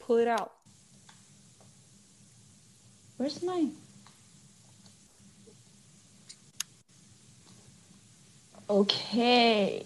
[0.00, 0.52] Pull it out.
[3.20, 3.72] Where's mine?
[8.70, 9.84] Okay.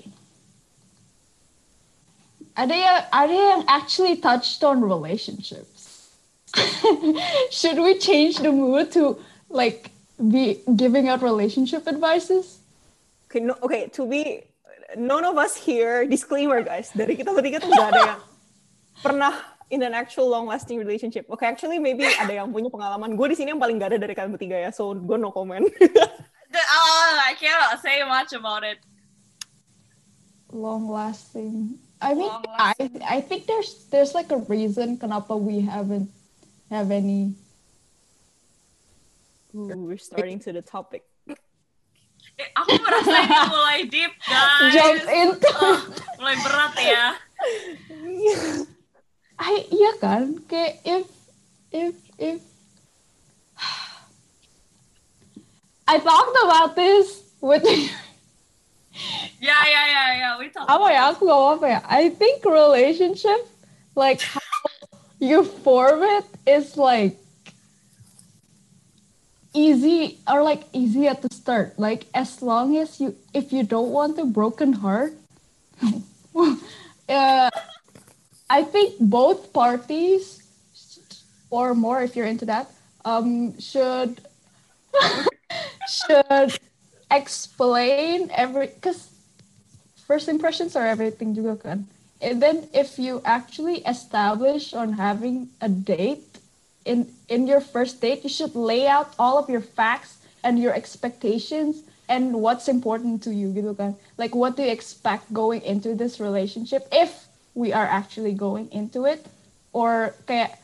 [2.56, 6.14] Are they, are they actually touched on relationships.
[7.50, 9.18] Should we change the mood to
[9.50, 9.90] like
[10.30, 12.60] be giving out relationship advices?
[13.26, 14.42] Okay, no, okay, to be
[14.96, 18.22] none of us here disclaimer guys dari kita bertiga tuh gak ada yang
[19.02, 19.34] pernah
[19.70, 21.24] in an actual long lasting relationship.
[21.30, 23.16] Okay, actually maybe ada yang punya pengalaman.
[23.16, 25.64] Gue di sini yang paling gak ada dari kalian bertiga ya, so gue no comment.
[26.54, 28.78] The- oh, I cannot say much about it
[30.54, 31.82] Long lasting.
[31.98, 36.14] I mean, Long I I think there's there's like a reason kenapa we haven't
[36.70, 37.34] have any.
[39.50, 41.02] Ooh, we're starting to the topic.
[42.34, 45.54] Eh, aku merasa ini mulai deep guys Jump into.
[45.54, 45.78] Ah,
[46.18, 47.06] mulai berat ya
[49.38, 51.06] I iya kan kayak if
[51.74, 52.40] if if
[55.84, 57.66] I talked about this with
[59.42, 63.42] ya ya ya ya we talk apa ya aku gak apa ya I think relationship
[63.98, 64.40] like how
[65.18, 67.18] you form it is like
[69.54, 71.78] easy or like easy at the start.
[71.78, 75.14] Like as long as you if you don't want a broken heart
[78.54, 80.38] I think both parties
[81.50, 82.70] or more if you're into that
[83.04, 84.22] um should
[85.90, 86.54] should
[87.10, 89.10] explain every because
[90.06, 91.78] first impressions are everything juga kan
[92.22, 96.38] and then if you actually establish on having a date
[96.86, 100.70] in in your first date you should lay out all of your facts and your
[100.70, 105.98] expectations and what's important to you gitu kan like what do you expect going into
[105.98, 109.26] this relationship if we are actually going into it.
[109.72, 110.58] Or kayak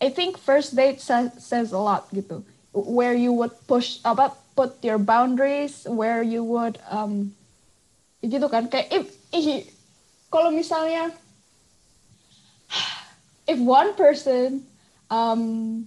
[0.00, 2.44] I think first date says, says a lot gitu.
[2.72, 7.34] Where you would push apa put your boundaries where you would um
[8.22, 8.68] gitu kan.
[8.68, 9.68] Kayak if, if
[10.28, 11.12] kalau misalnya
[13.46, 14.64] if one person
[15.08, 15.84] um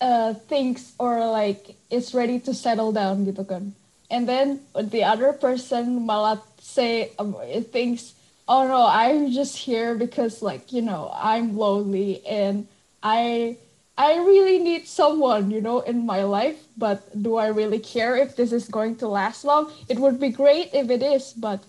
[0.00, 3.72] uh, thinks or like is ready to settle down gitu kan.
[4.10, 7.36] And then the other person malah say um,
[7.70, 8.18] thinks
[8.50, 12.66] oh no i'm just here because like you know i'm lonely and
[13.02, 13.56] i
[13.96, 18.34] i really need someone you know in my life but do i really care if
[18.34, 21.62] this is going to last long it would be great if it is but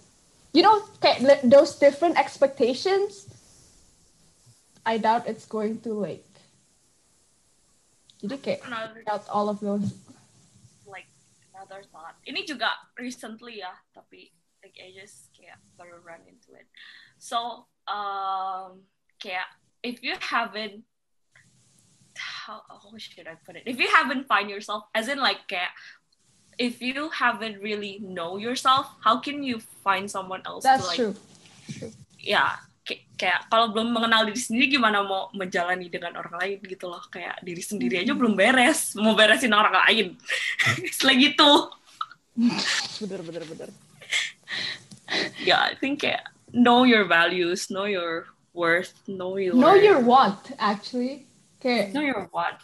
[0.54, 0.82] you know
[1.46, 3.30] those different expectations
[4.86, 6.26] I doubt it's going to like
[8.22, 9.94] jadi kayak Another doubt all of those
[10.86, 11.10] like
[11.54, 12.18] another thought.
[12.22, 14.30] Ini juga recently ya, tapi
[14.62, 16.51] like I just kayak baru run into.
[17.22, 18.82] So um
[19.22, 19.46] kayak
[19.86, 20.82] if you haven't
[22.18, 23.70] how, how should I put it?
[23.70, 25.70] If you haven't find yourself, as in like kayak
[26.58, 30.98] if you haven't really know yourself, how can you find someone else that's to like
[30.98, 31.14] true.
[32.18, 36.90] Ya kayak, kayak kalau belum mengenal diri sendiri gimana mau menjalani dengan orang lain gitu
[36.90, 37.06] loh.
[37.14, 38.98] Kayak diri sendiri aja belum beres.
[38.98, 40.18] Mau beresin orang lain.
[40.94, 41.52] Setelah gitu.
[43.06, 43.70] Bener bener bener.
[45.44, 50.52] ya I think kayak know your values know your worth know your know your what
[50.60, 51.26] actually
[51.60, 52.60] okay know your what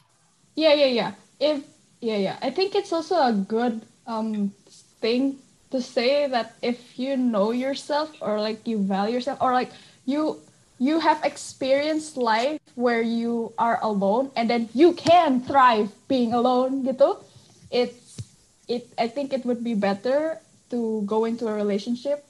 [0.58, 1.12] Yeah, yeah, yeah.
[1.40, 1.64] If
[2.02, 2.38] yeah, yeah.
[2.42, 4.52] I think it's also a good um
[5.00, 5.38] thing
[5.70, 9.70] to say that if you know yourself or like you value yourself or like
[10.10, 10.42] you
[10.82, 16.82] you have experienced life where you are alone and then you can thrive being alone
[16.82, 17.22] gitu.
[17.70, 18.18] It's
[18.66, 20.42] it I think it would be better
[20.74, 22.26] to go into a relationship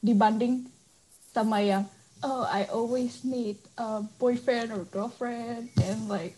[0.00, 0.72] dibanding
[1.30, 1.84] sama yang
[2.22, 6.36] oh I always need a boyfriend or girlfriend and like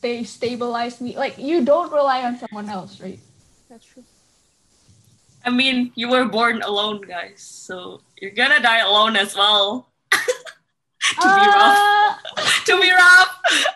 [0.00, 1.16] they stabilize me.
[1.16, 3.20] Like you don't rely on someone else, right?
[3.68, 4.04] That's true.
[5.40, 11.28] I mean you were born alone guys so you're gonna die alone as well to
[11.32, 11.90] be rough Ah,
[12.66, 13.32] to be rough.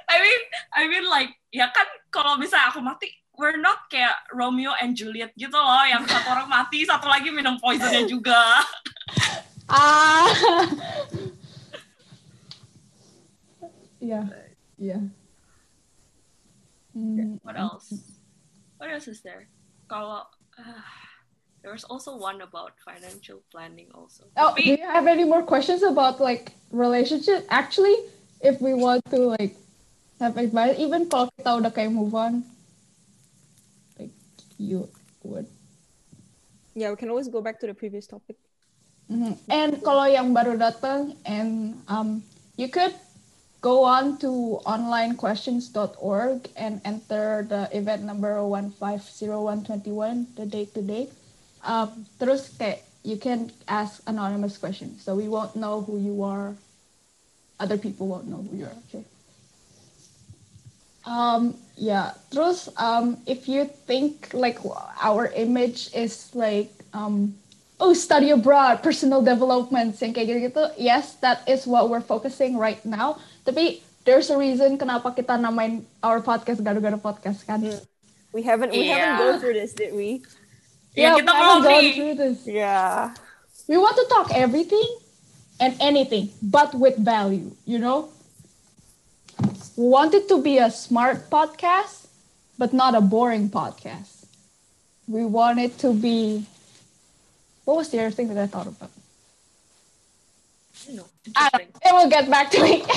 [0.08, 0.40] I mean,
[0.74, 5.34] I mean like ya kan kalau misalnya aku mati, we're not kayak Romeo and Juliet
[5.38, 8.38] gitu loh, yang satu orang mati, satu lagi minum poisonnya juga.
[9.68, 10.28] ah.
[14.00, 14.26] yeah,
[14.78, 15.00] yeah.
[16.96, 17.92] Mm, What else?
[18.78, 19.48] What else is there?
[19.90, 20.26] Kalau
[20.58, 20.82] uh,
[21.62, 24.24] there was also one about financial planning also.
[24.36, 27.46] Oh, do you have any more questions about like relationship?
[27.50, 27.96] Actually,
[28.40, 29.56] if we want to like
[30.20, 32.44] have advice, even kalau kita udah kayak move on,
[33.98, 34.14] like
[34.60, 34.86] you
[35.26, 35.48] would.
[36.74, 38.38] Yeah, we can always go back to the previous topic.
[39.10, 39.36] Mhm.
[39.52, 42.24] And kalau yang baru datang, and um,
[42.56, 42.96] you could
[43.60, 51.08] go on to onlinequestions.org and enter the event number 150121, the date today.
[51.64, 56.56] Um, terus kayak you can ask anonymous questions, so we won't know who you are.
[57.60, 58.76] Other people won't know who you are.
[58.88, 59.04] Okay.
[61.04, 62.16] Um, yeah.
[62.32, 64.58] Terus, um, if you think like
[65.00, 67.36] our image is like, um,
[67.80, 72.80] oh, study abroad, personal development, yang kayak gitu-gitu, yes, that is what we're focusing right
[72.86, 73.18] now.
[73.42, 77.60] Tapi there's a reason kenapa kita namain our podcast Gado-Gado Podcast kan?
[77.60, 77.80] Hmm.
[78.34, 78.98] We haven't we Yeah.
[78.98, 80.22] haven't gone through this, did we?
[80.94, 82.38] ya Yeah, kita we haven't gone through this.
[82.46, 83.14] Yeah.
[83.66, 84.86] We want to talk everything
[85.58, 88.10] and anything, but with value, you know?
[89.74, 92.06] We want it to be a smart podcast,
[92.58, 94.30] but not a boring podcast.
[95.10, 96.46] We want it to be.
[97.64, 98.92] What was the other thing that I thought about?
[100.84, 101.80] I don't know.
[101.80, 102.84] It will get back to me.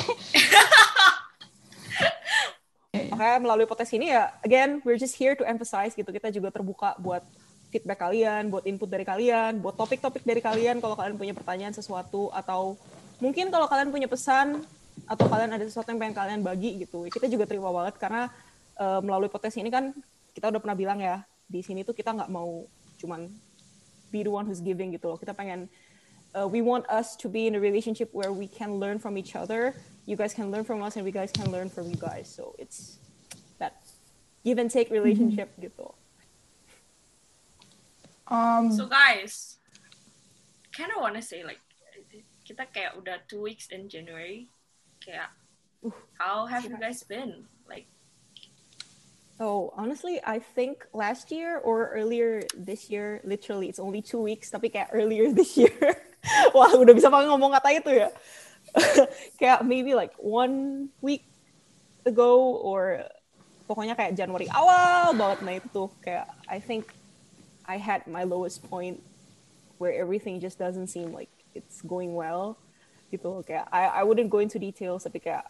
[3.12, 6.12] Makanya melalui podcast ini ya, again, we're just here to emphasize gitu.
[6.12, 7.24] Kita juga terbuka buat
[7.72, 12.28] feedback kalian, buat input dari kalian, buat topik-topik dari kalian kalau kalian punya pertanyaan sesuatu
[12.32, 12.76] atau
[13.20, 14.64] mungkin kalau kalian punya pesan
[15.08, 17.08] atau kalian ada sesuatu yang pengen kalian bagi gitu.
[17.08, 18.28] Kita juga terima banget karena
[18.76, 19.96] eh, melalui podcast ini kan
[20.36, 22.68] kita udah pernah bilang ya, di sini tuh kita nggak mau
[23.00, 23.28] cuman
[24.10, 25.18] be the one who's giving gitu loh.
[25.18, 25.68] Kita pengen
[26.34, 29.36] uh, we want us to be in a relationship where we can learn from each
[29.36, 29.74] other.
[30.06, 32.28] You guys can learn from us, and we guys can learn from you guys.
[32.28, 32.98] So it's
[33.58, 33.84] that
[34.44, 35.92] give and take relationship gitu.
[38.28, 39.58] um, So guys,
[40.72, 41.60] kind of wanna say like
[42.48, 44.48] kita kayak udah two weeks in January,
[45.04, 45.28] kayak
[46.16, 47.44] how have you guys been?
[47.68, 47.84] Like
[49.38, 54.50] Oh, honestly, I think last year or earlier this year, literally it's only two weeks,
[54.50, 55.78] tapi kayak earlier this year.
[56.50, 58.10] Wah, udah bisa pakai ngomong kata itu ya.
[59.40, 61.24] kayak maybe like one week
[62.04, 63.04] ago or
[63.68, 66.92] pokoknya kayak Januari awal banget nah itu tuh kayak I think
[67.68, 69.00] I had my lowest point
[69.76, 72.56] where everything just doesn't seem like it's going well
[73.12, 75.44] gitu kayak I I wouldn't go into details tapi kayak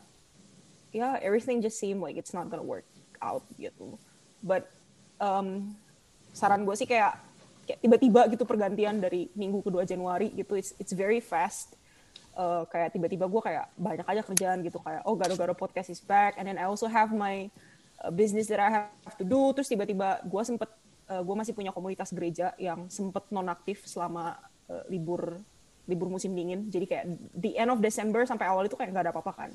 [0.91, 2.87] yeah everything just seemed like it's not gonna work
[3.23, 3.99] out gitu.
[4.43, 4.71] But
[5.19, 5.75] um,
[6.31, 7.19] saran gue sih kayak,
[7.85, 11.77] tiba-tiba gitu pergantian dari minggu kedua Januari gitu it's it's very fast.
[12.39, 16.39] Uh, kayak tiba-tiba gue kayak banyak aja kerjaan gitu kayak oh gado-gado podcast is back
[16.39, 17.51] and then I also have my
[17.99, 19.51] uh, business that I have to do.
[19.59, 20.71] Terus tiba-tiba gue sempet
[21.11, 24.39] uh, gue masih punya komunitas gereja yang sempet nonaktif selama
[24.71, 25.35] uh, libur
[25.91, 26.71] libur musim dingin.
[26.71, 27.05] Jadi kayak
[27.35, 29.51] the end of December sampai awal itu kayak nggak ada apa-apa kan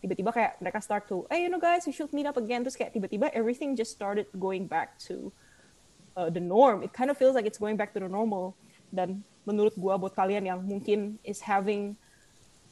[0.00, 2.62] tiba-tiba kayak mereka start to hey you know guys we should meet up again.
[2.62, 5.32] Terus kayak tiba-tiba everything just started going back to
[6.14, 6.84] uh, the norm.
[6.84, 8.56] It kind of feels like it's going back to the normal.
[8.92, 11.96] Dan menurut gua buat kalian yang mungkin is having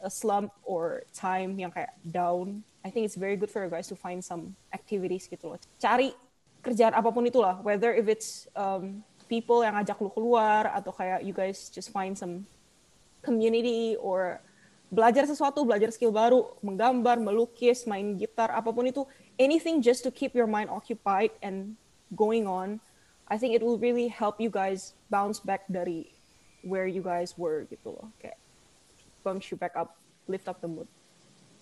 [0.05, 3.89] a slump or time yang kayak down I think it's very good for you guys
[3.89, 5.59] to find some activities gitu loh.
[5.81, 6.13] Cari
[6.61, 11.25] kerjaan apa pun itulah whether if it's um, people yang ngajak lu keluar atau kayak
[11.25, 12.45] you guys just find some
[13.25, 14.45] community or
[14.95, 19.03] belajar sesuatu, belajar skill baru, menggambar, melukis, main gitar, apa pun itu,
[19.43, 21.75] anything just to keep your mind occupied and
[22.15, 22.79] going on.
[23.27, 26.15] I think it will really help you guys bounce back dari
[26.63, 28.07] where you guys were gitu loh.
[28.23, 28.39] Kayak
[29.27, 30.87] bumps you back up, lift up the mood.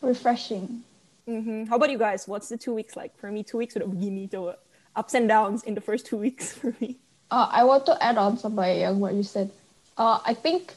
[0.03, 0.83] Refreshing.
[1.29, 1.71] Mm-hmm.
[1.71, 2.27] How about you guys?
[2.27, 3.15] What's the two weeks like?
[3.17, 4.59] For me, two weeks udah begini coba.
[4.99, 6.99] Ups and downs in the first two weeks for me.
[7.31, 9.49] Uh, I want to add on somebody yang what you said.
[9.97, 10.75] Uh, I think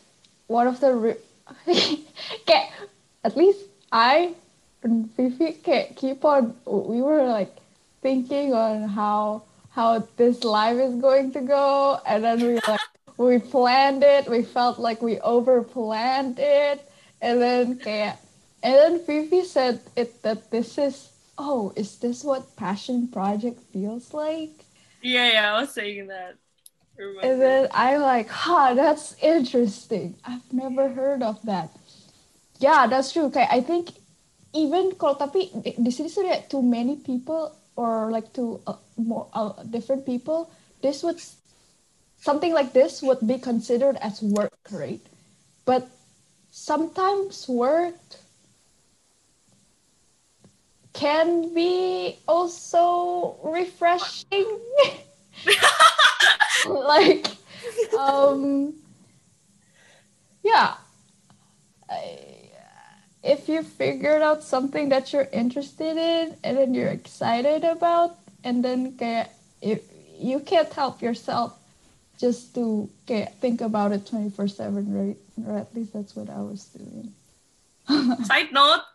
[0.47, 1.21] one of the re-
[2.47, 2.71] kayak
[3.23, 4.33] at least I
[4.83, 7.53] and Fifi kayak keep on we were like
[8.01, 12.81] thinking on how how this live is going to go and then we like
[13.17, 14.27] we planned it.
[14.27, 16.83] We felt like we over planned it.
[17.21, 18.19] And then kayak
[18.63, 24.13] and then Fifi said it that this is oh is this what passion project feels
[24.13, 24.53] like?
[25.01, 26.35] Yeah, yeah, I was saying that.
[26.97, 30.15] And then I'm like, huh, that's interesting.
[30.23, 31.69] I've never heard of that.
[32.59, 33.25] Yeah, that's true.
[33.25, 33.91] Okay, I think
[34.53, 39.51] even kalau tapi di, sini sudah too many people or like too uh, more uh,
[39.67, 40.49] different people,
[40.81, 41.19] this would
[42.21, 45.03] something like this would be considered as work, right?
[45.65, 45.91] But
[46.51, 47.99] sometimes work
[50.93, 54.47] can be also refreshing.
[56.67, 57.27] like
[57.97, 58.73] um
[60.43, 60.75] yeah.
[61.89, 62.31] I-
[63.25, 68.63] if you figured out something that you're interested in and then you're excited about and
[68.63, 69.33] then kayak
[69.65, 69.81] if
[70.21, 71.57] you can't help yourself
[72.21, 75.17] just to kayak think about it 24/7 right?
[75.41, 77.11] Or at least that's what I was doing.
[78.29, 78.85] Side note,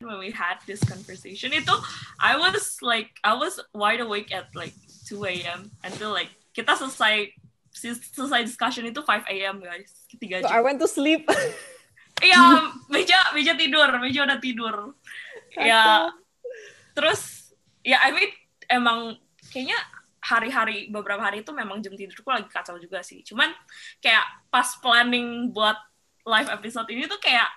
[0.00, 1.72] when we had this conversation, itu
[2.20, 5.68] I was like I was wide awake at like 2 a.m.
[5.84, 7.34] until like kita selesai
[8.14, 9.60] selesai discussion itu 5 a.m.
[9.60, 10.54] guys, tiga So jam.
[10.54, 11.26] I went to sleep.
[12.22, 14.94] Iya, meja meja tidur, meja udah tidur.
[15.58, 16.14] Ya,
[16.94, 17.50] terus
[17.82, 18.30] ya I mean
[18.70, 19.18] emang
[19.50, 19.76] kayaknya
[20.22, 23.20] hari-hari beberapa hari itu memang jam tidurku lagi kacau juga sih.
[23.26, 23.50] Cuman
[23.98, 25.76] kayak pas planning buat
[26.24, 27.50] live episode ini tuh kayak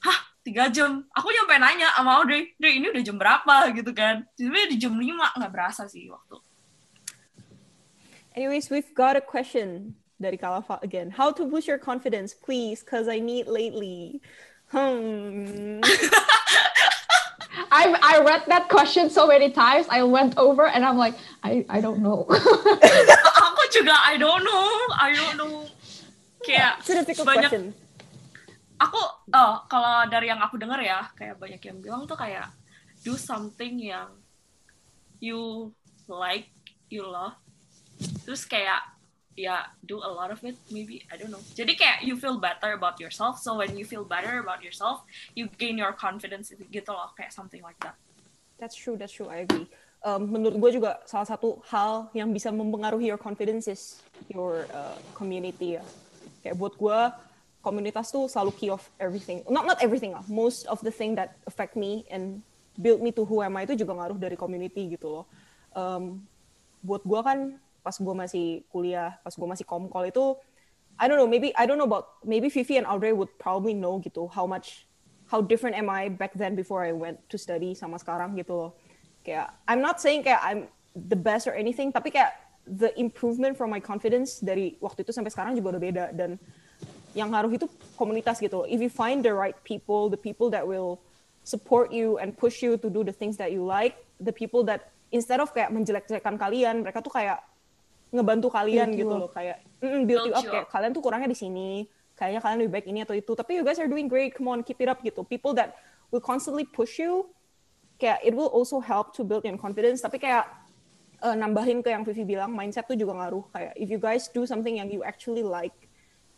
[0.00, 1.04] hah tiga jam.
[1.12, 4.24] Aku nyampe nanya sama Audrey, Audrey ini udah jam berapa gitu kan.
[4.38, 6.38] Sebenarnya di jam 5 nggak berasa sih waktu.
[8.34, 11.10] Anyways, we've got a question dari Kalafa again.
[11.10, 14.22] How to boost your confidence, please, because I need lately.
[14.72, 15.80] Hmm.
[17.72, 21.64] I I read that question so many times I went over and I'm like I
[21.68, 22.24] I don't know
[23.48, 24.64] aku juga I don't know,
[24.96, 25.68] I don't know.
[26.44, 27.76] Kayak difficult banyak question.
[28.80, 29.00] aku
[29.36, 32.48] oh kalau dari yang aku dengar ya kayak banyak yang bilang tuh kayak
[33.04, 34.08] do something yang
[35.20, 35.72] you
[36.08, 36.48] like
[36.92, 37.36] you love
[38.24, 38.84] terus kayak
[39.32, 42.76] ya do a lot of it maybe I don't know jadi kayak you feel better
[42.76, 47.10] about yourself so when you feel better about yourself you gain your confidence gitu loh
[47.16, 47.96] kayak something like that
[48.62, 49.26] That's true, that's true.
[49.26, 49.66] I agree.
[50.06, 53.98] Um, menurut gue juga salah satu hal yang bisa mempengaruhi your confidence is
[54.30, 55.84] your uh, community ya.
[56.46, 56.98] Kayak buat gue,
[57.58, 59.42] komunitas tuh selalu key of everything.
[59.50, 60.22] Not not everything lah.
[60.30, 62.38] Most of the thing that affect me and
[62.78, 65.24] build me to who am I itu juga ngaruh dari community gitu loh.
[65.74, 66.22] Um,
[66.86, 70.38] buat gue kan pas gue masih kuliah, pas gue masih komkol itu,
[70.98, 73.98] I don't know, maybe I don't know about maybe Fifi and Audrey would probably know
[73.98, 74.86] gitu how much
[75.26, 78.70] how different am I back then before I went to study sama sekarang gitu loh.
[79.24, 82.36] Kayak I'm not saying kayak I'm the best or anything, tapi kayak
[82.68, 86.38] the improvement from my confidence dari waktu itu sampai sekarang juga udah beda dan
[87.12, 87.66] yang ngaruh itu
[87.98, 88.66] komunitas gitu loh.
[88.68, 91.00] If you find the right people, the people that will
[91.42, 94.94] support you and push you to do the things that you like, the people that
[95.10, 97.42] instead of kayak menjelek-jelekan kalian, mereka tuh kayak
[98.12, 100.72] ngebantu kalian Build gitu loh kayak mm, build, you up you kayak up.
[100.72, 103.32] kalian tuh kurangnya di sini kayaknya kalian lebih baik ini atau itu.
[103.32, 105.24] Tapi you guys are doing great come on keep it up gitu.
[105.26, 105.74] People that
[106.12, 107.26] will constantly push you
[107.96, 110.04] kayak it will also help to build your confidence.
[110.04, 110.44] Tapi kayak
[111.24, 113.48] eh, nambahin ke yang Vivi bilang mindset tuh juga ngaruh.
[113.50, 115.74] Kayak if you guys do something yang you actually like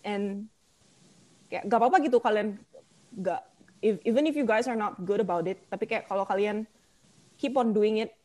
[0.07, 0.47] and
[1.49, 2.57] kayak gak apa-apa gitu kalian
[3.21, 3.45] gak
[3.85, 6.67] if, even if you guys are not good about it tapi kayak kalau kalian
[7.37, 8.17] keep on doing it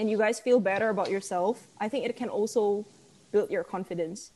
[0.00, 2.86] and you guys feel better about yourself I think it can also
[3.32, 4.32] build your confidence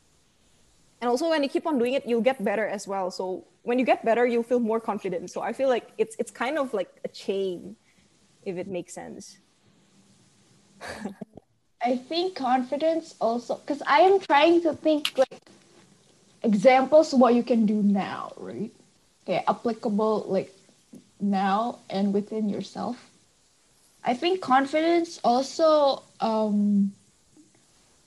[1.00, 3.78] and also when you keep on doing it you'll get better as well so when
[3.80, 6.72] you get better you'll feel more confident so i feel like it's it's kind of
[6.74, 7.74] like a chain
[8.44, 9.38] if it makes sense
[11.84, 15.40] I think confidence also because I am trying to think like
[16.42, 18.72] examples of what you can do now, right?
[19.24, 20.50] Okay, applicable like
[21.20, 22.96] now and within yourself.
[24.04, 26.92] I think confidence also um,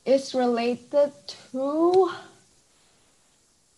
[0.05, 1.11] is related
[1.51, 2.11] to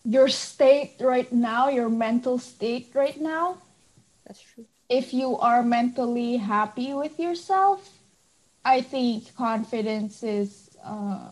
[0.04, 3.58] your state right now, your mental state right now.
[4.26, 7.98] that's true If you are mentally happy with yourself,
[8.64, 11.30] I think confidence is uh,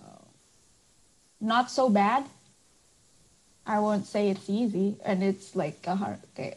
[1.41, 2.25] not so bad.
[3.67, 6.21] I won't say it's easy, and it's like a hard.
[6.33, 6.57] Okay,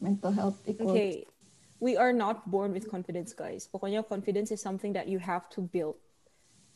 [0.00, 0.90] mental health equals.
[0.90, 1.24] okay
[1.78, 3.66] we are not born with confidence guys.
[3.70, 5.96] Pokoknya confidence is something that you have to build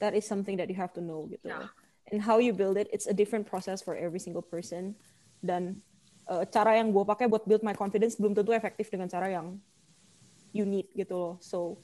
[0.03, 1.71] that is something that you have to know gitu Yeah.
[2.11, 4.99] and how you build it it's a different process for every single person
[5.47, 5.79] dan
[6.27, 9.63] uh, cara yang gue pakai buat build my confidence belum tentu efektif dengan cara yang
[10.51, 11.35] you need gitu loh.
[11.39, 11.79] So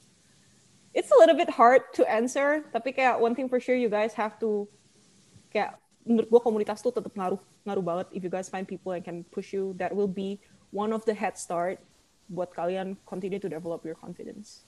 [0.91, 4.11] it's a little bit hard to answer tapi kayak one thing for sure you guys
[4.19, 4.67] have to
[5.55, 8.07] kayak menurut gue komunitas tuh tetap ngaruh ngaruh banget.
[8.11, 10.43] If you guys find people that can push you that will be
[10.75, 11.79] one of the head start
[12.29, 14.61] buat kalian continue to develop your confidence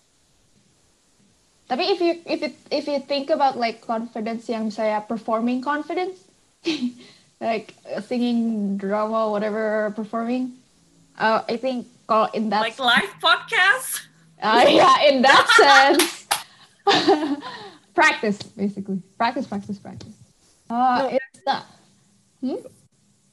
[1.65, 6.19] Tapi if you if it if you think about like confidence yang saya performing confidence,
[7.39, 7.71] like
[8.03, 10.51] singing drama whatever performing,
[11.15, 14.03] uh, I think kalau in that Like live podcast.
[14.43, 16.27] uh, yeah in that sense,
[17.95, 20.15] practice basically practice practice practice.
[20.67, 21.15] Uh, No.
[21.15, 21.63] it's not.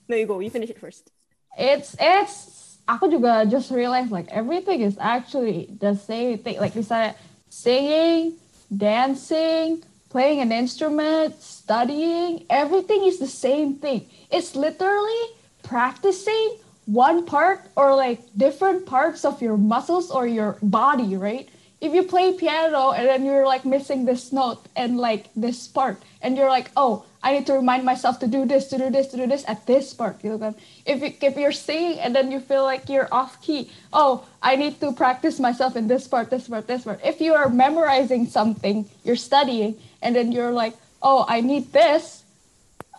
[0.07, 1.11] there you go you finish it first
[1.57, 6.57] it's it's aku juga just realized like everything is actually the same thing.
[6.57, 7.15] Like misalnya
[7.53, 8.41] singing
[8.73, 14.09] dancing playing an instrument studying everything is the same thing.
[14.33, 16.57] It's literally practicing
[16.89, 21.49] one part or like different parts of your muscles or your body right
[21.81, 26.03] if you play piano and then you're like missing this note and like this part
[26.23, 29.09] and you're like oh I need to remind myself to do this, to do this,
[29.09, 30.23] to do this at this part.
[30.23, 30.55] Gitu kan.
[30.87, 34.55] If you, if you're singing and then you feel like you're off key, oh, I
[34.55, 37.01] need to practice myself in this part, this part, this part.
[37.03, 42.23] If you are memorizing something, you're studying, and then you're like, oh, I need this.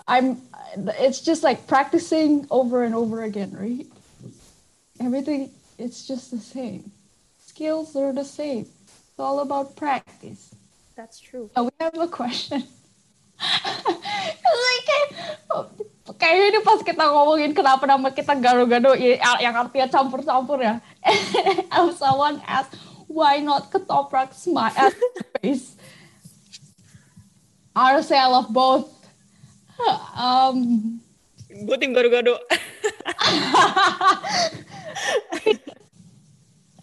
[0.08, 0.42] I'm.
[1.00, 3.88] It's just like practicing over and over again, right?
[5.00, 5.50] Everything,
[5.80, 6.92] it's just the same.
[7.60, 8.72] Skills are the same.
[8.88, 10.56] It's all about practice.
[10.96, 12.64] that's true Oh, we have a question.
[14.64, 14.92] like,
[16.16, 20.80] kayaknya ini pas kita ngomongin kenapa nama kita gado-gado i- yang artinya campur-campur ya.
[21.76, 22.80] And someone asked,
[23.12, 24.96] why not ketoprak smile as
[25.44, 25.76] face?
[27.76, 28.88] Honestly, I love both.
[30.16, 31.00] Um,
[31.48, 32.40] gue tim gado-gado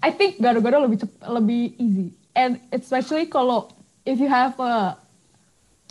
[0.06, 2.14] I think gado-gado lebih cep- lebih easy.
[2.38, 3.74] And especially kalau
[4.06, 4.94] if you have a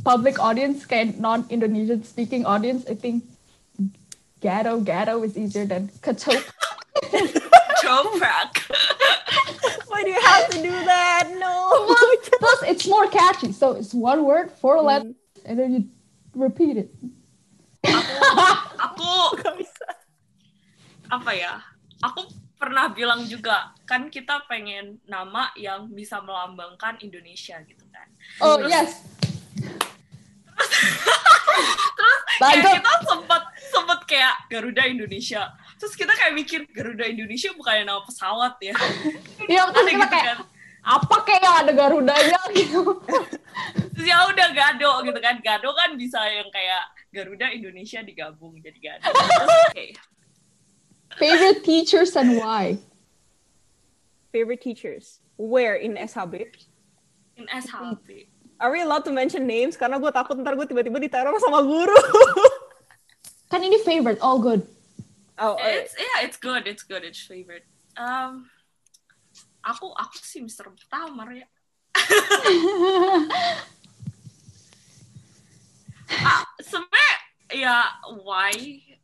[0.08, 3.28] public audience kayak non-Indonesian speaking audience, I think
[4.40, 6.40] gado gado is easier than ketop.
[7.84, 8.72] Choprak.
[9.92, 11.56] why do you have to do that no
[12.40, 13.52] Plus, it's more catchy.
[13.52, 14.84] So it's one word, four mm.
[14.84, 15.82] letters, and then you
[16.36, 16.90] repeat it.
[18.80, 19.40] Aku
[21.10, 21.62] apa ya?
[22.04, 28.08] Aku pernah bilang juga kan kita pengen nama yang bisa melambangkan Indonesia gitu kan.
[28.40, 28.92] Oh Terus- yes.
[31.96, 32.74] Terus kayak Mantap.
[32.76, 35.44] kita sempet sempet kayak Garuda Indonesia.
[35.76, 38.76] Terus kita kayak mikir Garuda Indonesia bukannya nama pesawat ya.
[39.52, 40.40] Iya terus kita gitu kayak kan.
[40.86, 42.82] apa kayak yang ada garudanya gitu.
[43.96, 45.36] Terus ya udah Gado gitu kan.
[45.40, 49.12] Gado kan bisa yang kayak Garuda Indonesia digabung jadi Gado.
[49.12, 49.86] Terus, Oke.
[51.16, 52.78] Favorite teachers and why?
[54.36, 56.44] favorite teachers where in SHB
[57.40, 58.28] In SHB.
[58.60, 61.96] are we allowed to mention names karena gue takut ntar gue tiba-tiba diteror sama guru
[63.48, 64.68] Kan ini favorite, all good.
[65.40, 65.88] oh alright.
[65.88, 67.64] It's yeah, it's good, it's good, it's favorite.
[67.96, 68.52] Um,
[69.64, 70.68] aku aku sih Mr.
[70.92, 71.48] Tamar ya.
[76.06, 77.14] Ah, sebenarnya
[77.56, 77.78] ya
[78.22, 78.52] why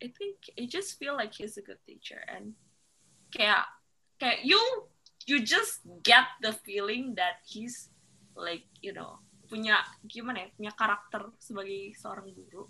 [0.01, 2.57] I think I just feel like he's a good teacher and
[3.29, 3.69] kayak
[4.17, 4.57] kayak you
[5.29, 7.93] you just get the feeling that he's
[8.33, 9.77] like you know punya
[10.09, 12.65] gimana ya punya karakter sebagai seorang guru.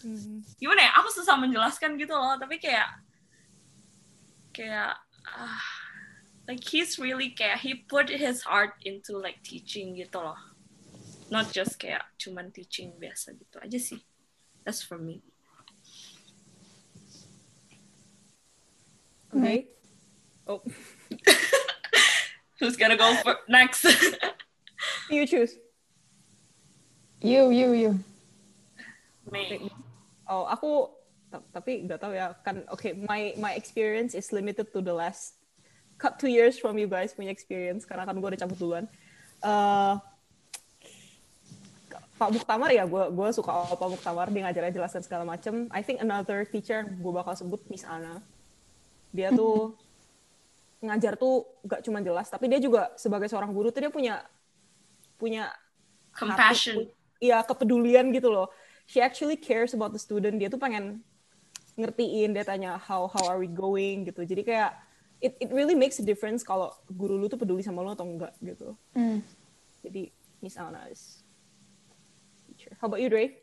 [0.00, 0.40] Mhm.
[0.56, 2.88] gimana ya aku susah menjelaskan gitu loh tapi kayak
[4.56, 4.96] kayak
[5.28, 5.60] ah,
[6.48, 10.38] like he's really kayak he put his heart into like teaching gitu loh.
[11.28, 14.00] Not just kayak cuman teaching biasa gitu aja sih.
[14.64, 15.29] That's for me
[19.30, 19.70] Okay.
[20.46, 20.60] Oh,
[22.60, 23.86] Who's gonna go for next?
[25.10, 25.54] you choose.
[27.20, 27.90] You, you, you.
[29.30, 29.70] Me.
[30.26, 30.90] Oh, aku
[31.30, 32.66] ta- tapi nggak tahu ya kan.
[32.74, 35.38] Okay, my my experience is limited to the last
[36.00, 38.84] cut two years from you guys punya experience karena kan gue udah cabut duluan.
[39.40, 39.94] Eh,
[42.20, 45.68] Pak Muktamar ya, gue gue suka Pak Muktamar dia ngajarnya jelas dan segala macem.
[45.72, 48.20] I think another teacher gue bakal sebut Miss Ana.
[49.10, 49.74] Dia tuh
[50.86, 54.24] ngajar tuh gak cuma jelas, tapi dia juga sebagai seorang guru tuh dia punya
[55.20, 55.52] punya
[56.10, 56.90] Compassion.
[57.20, 58.50] Iya, kepedulian gitu loh.
[58.88, 60.40] She actually cares about the student.
[60.40, 61.04] Dia tuh pengen
[61.78, 64.26] ngertiin, dia tanya how how are we going gitu.
[64.26, 64.74] Jadi kayak
[65.20, 68.34] it it really makes a difference kalau guru lu tuh peduli sama lu atau enggak
[68.42, 68.74] gitu.
[68.96, 69.20] Mm.
[69.84, 70.02] Jadi
[70.40, 71.22] Miss Ana is
[72.48, 72.74] teacher.
[72.80, 73.39] How about you, Dre?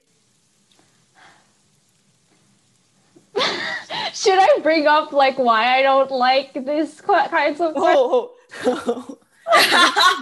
[4.14, 7.74] Should I bring up like why I don't like this qu- kinds of?
[7.76, 8.32] Oh,
[8.66, 9.18] oh.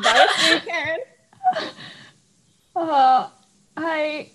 [0.03, 0.99] Bias you can.
[2.75, 3.29] Uh,
[3.77, 4.29] I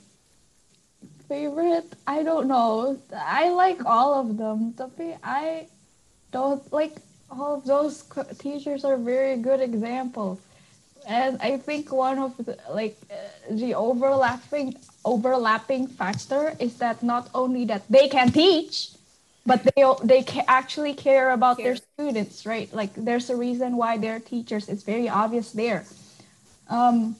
[1.28, 1.94] favorite.
[2.06, 2.98] I don't know.
[3.14, 4.74] I like all of them.
[4.74, 5.68] Tapi I
[6.32, 6.96] don't like
[7.30, 8.02] all of those
[8.38, 10.40] teachers are very good examples.
[11.06, 13.14] And I think one of the like uh,
[13.50, 18.90] the overlapping overlapping factor is that not only that they can teach,
[19.46, 22.72] but they they ca- actually care about their students, right?
[22.72, 24.68] Like there's a reason why they're teachers.
[24.68, 25.84] It's very obvious there.
[26.68, 27.16] Um,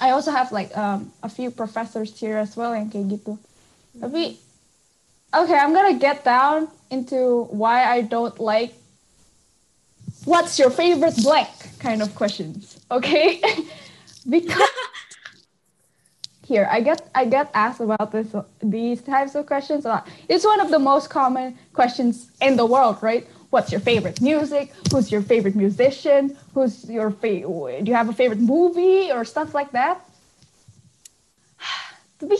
[0.00, 3.36] I also have like um, a few professors here as well yang kayak gitu.
[4.00, 4.40] Tapi
[5.28, 8.79] okay, I'm gonna get down into why I don't like
[10.30, 11.50] what's your favorite blank
[11.80, 12.78] kind of questions.
[12.90, 13.42] Okay,
[14.28, 14.70] because
[16.46, 18.28] here I get I get asked about this
[18.62, 20.08] these types of questions a lot.
[20.28, 23.26] It's one of the most common questions in the world, right?
[23.50, 24.72] What's your favorite music?
[24.92, 26.36] Who's your favorite musician?
[26.54, 27.84] Who's your favorite?
[27.84, 29.96] Do you have a favorite movie or stuff like that?
[32.20, 32.36] To be,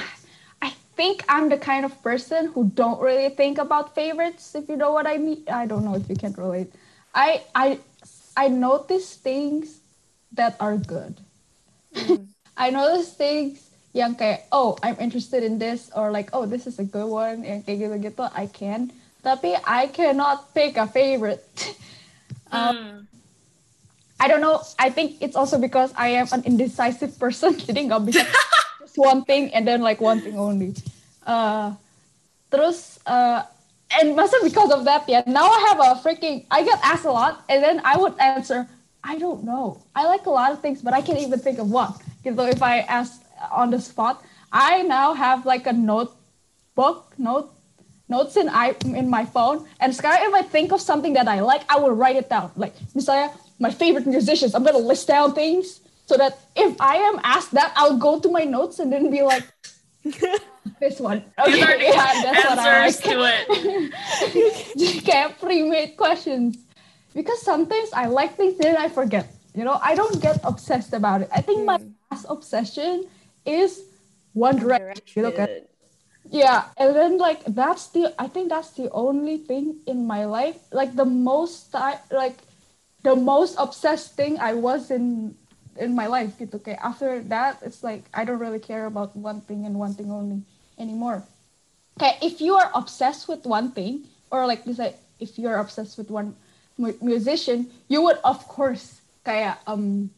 [0.62, 4.54] I think I'm the kind of person who don't really think about favorites.
[4.56, 6.72] If you know what I mean, I don't know if you can relate.
[7.14, 7.78] I I
[8.36, 9.80] I notice things
[10.32, 11.20] that are good.
[12.56, 13.64] I notice things
[13.96, 17.42] yang kayak oh I'm interested in this or like oh this is a good one
[17.42, 18.92] yang kayak gitu-gitu I can.
[19.24, 21.44] Tapi I cannot pick a favorite.
[22.48, 23.04] Mm.
[24.20, 24.62] I don't know.
[24.78, 27.54] I think it's also because I am an indecisive person.
[27.60, 28.24] Jadi nggak bisa
[28.80, 30.74] just one thing and then like one thing only.
[31.22, 31.76] Uh,
[32.50, 33.44] terus uh,
[33.90, 35.22] and mostly because of that, yeah.
[35.26, 36.44] Now I have a freaking.
[36.50, 38.68] I get asked a lot, and then I would answer.
[39.02, 39.82] I don't know.
[39.94, 41.94] I like a lot of things, but I can't even think of one.
[42.24, 44.22] So if I ask on the spot,
[44.52, 47.54] I now have like a notebook, note
[48.08, 49.66] notes in I in my phone.
[49.80, 52.50] And sekarang if I think of something that I like, I will write it down.
[52.56, 57.20] Like misalnya my favorite musicians, I'm gonna list down things so that if I am
[57.22, 59.44] asked that, I'll go to my notes and then be like,
[60.04, 61.24] this one.
[61.36, 63.02] The yeah, that's what I like.
[63.02, 64.78] to it.
[64.78, 66.58] Just kayak pre-made questions.
[67.14, 69.26] Because sometimes I like things then I forget.
[69.54, 71.28] You know, I don't get obsessed about it.
[71.34, 71.90] I think my hmm.
[72.10, 73.08] last obsession
[73.44, 73.82] is
[74.34, 75.24] One Direction.
[75.34, 75.66] Okay.
[76.30, 80.60] Yeah, and then like that's the I think that's the only thing in my life
[80.72, 82.36] like the most I like
[83.02, 85.34] the most obsessed thing I was in
[85.78, 86.58] in my life gitu.
[86.58, 90.10] Okay, after that it's like I don't really care about one thing and one thing
[90.10, 90.42] only
[90.76, 91.22] anymore.
[91.98, 95.98] Okay, if you are obsessed with one thing or like this like if you're obsessed
[95.98, 96.34] with one
[96.78, 100.10] musician, you would of course kayak um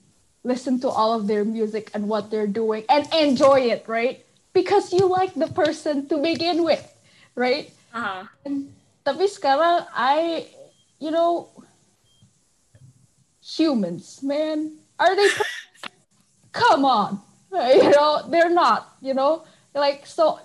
[0.44, 4.24] listen to all of their music and what they're doing and enjoy it, right?
[4.52, 6.82] Because you like the person to begin with,
[7.36, 7.70] right?
[7.92, 8.24] Uh-huh.
[8.44, 8.72] And,
[9.04, 10.48] tapi sekarang I,
[10.98, 11.48] you know,
[13.44, 15.28] humans, man, are they?
[16.52, 17.20] Come on,
[17.52, 18.96] you know, they're not.
[19.00, 19.44] You know,
[19.74, 20.40] like so.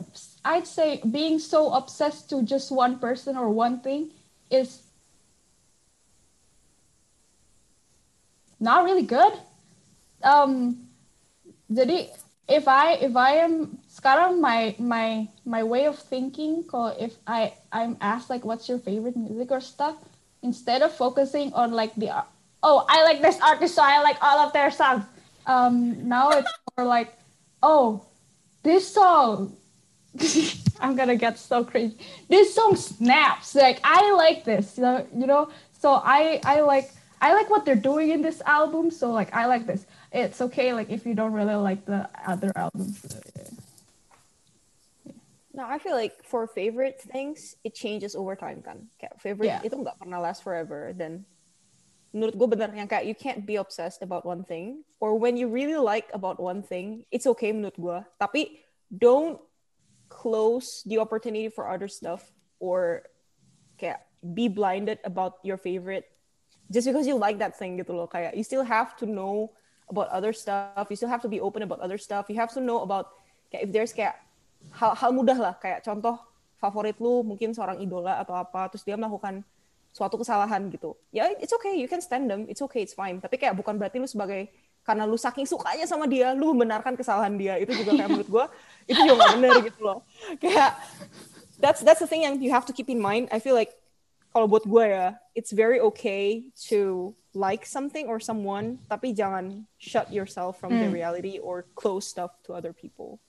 [0.47, 4.11] I'd say being so obsessed to just one person or one thing
[4.51, 4.83] is
[8.59, 9.33] not really good.
[10.23, 10.85] Um,
[11.71, 12.09] jadi
[12.47, 16.65] if I if I am sekarang my my my way of thinking
[16.99, 19.97] if I I'm asked like what's your favorite music or stuff
[20.41, 22.13] instead of focusing on like the
[22.65, 25.05] oh I like this artist so I like all of their songs
[25.45, 27.13] um now it's more like
[27.61, 28.01] oh
[28.65, 29.53] this song
[30.81, 31.93] I'm gonna get so crazy
[32.27, 36.89] this song snaps like I like this you know you know so I I like
[37.21, 40.73] I like what they're doing in this album so like I like this it's okay
[40.73, 43.05] like if you don't really like the other albums
[45.55, 48.91] No, I feel like for favorite things, it changes over time kan.
[48.99, 49.63] Kayak favorite Yeah.
[49.63, 50.91] itu nggak pernah last forever.
[50.91, 51.23] Dan
[52.15, 54.87] menurut gue bener yang kayak you can't be obsessed about one thing.
[55.03, 57.99] Or when you really like about one thing, it's okay menurut gue.
[58.15, 59.35] Tapi don't
[60.07, 62.31] close the opportunity for other stuff
[62.63, 63.03] or
[63.75, 66.07] kayak be blinded about your favorite
[66.71, 68.07] just because you like that thing gitu loh.
[68.07, 69.51] Kayak you still have to know
[69.91, 70.87] about other stuff.
[70.87, 72.31] You still have to be open about other stuff.
[72.31, 73.11] You have to know about
[73.51, 74.15] kayak if there's kayak
[74.71, 76.15] hal, hal mudah lah kayak contoh
[76.55, 79.43] favorit lu mungkin seorang idola atau apa terus dia melakukan
[79.95, 80.99] suatu kesalahan gitu.
[81.15, 83.23] Ya it's okay you can stand them it's okay it's fine.
[83.23, 84.51] Tapi kayak bukan berarti lu sebagai
[84.83, 87.55] karena lu saking sukanya sama dia lu membenarkan kesalahan dia.
[87.55, 88.45] Itu juga kayak menurut gue
[88.91, 89.99] itu juga gak bener gitu loh.
[90.43, 90.75] Kayak
[91.63, 93.31] that's that's the thing yang you have to keep in mind.
[93.31, 93.71] I feel like
[94.35, 100.11] kalau buat gue ya it's very okay to like something or someone tapi jangan shut
[100.11, 103.23] yourself from the reality or close stuff to other people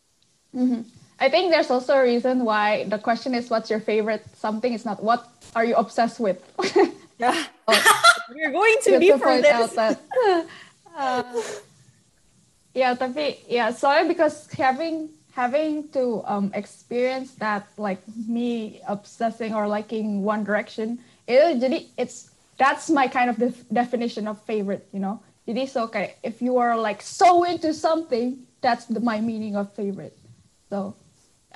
[1.18, 4.72] I think there's also a reason why the question is what's your favorite something.
[4.72, 6.38] is not what are you obsessed with.
[7.18, 7.44] Yeah.
[7.66, 8.04] Oh,
[8.34, 9.72] We're going Just deep to for this.
[9.72, 10.00] that.
[10.96, 11.22] uh,
[12.74, 19.64] yeah, tapi yeah, soalnya because having having to um, experience that like me obsessing or
[19.64, 22.28] liking one direction, itu jadi it's
[22.60, 25.16] that's my kind of def- definition of favorite, you know.
[25.48, 29.72] Jadi so kayak if you are like so into something, that's the, my meaning of
[29.72, 30.12] favorite.
[30.68, 30.92] So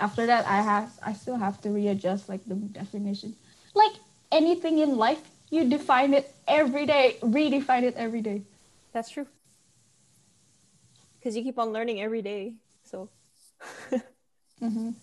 [0.00, 3.36] after that, I have I still have to readjust like the definition.
[3.74, 3.92] Like
[4.32, 5.20] anything in life,
[5.50, 8.42] you define it every day, redefine it every day.
[8.92, 9.26] That's true.
[11.18, 12.54] Because you keep on learning every day.
[12.82, 13.08] So
[14.64, 14.94] Mhm.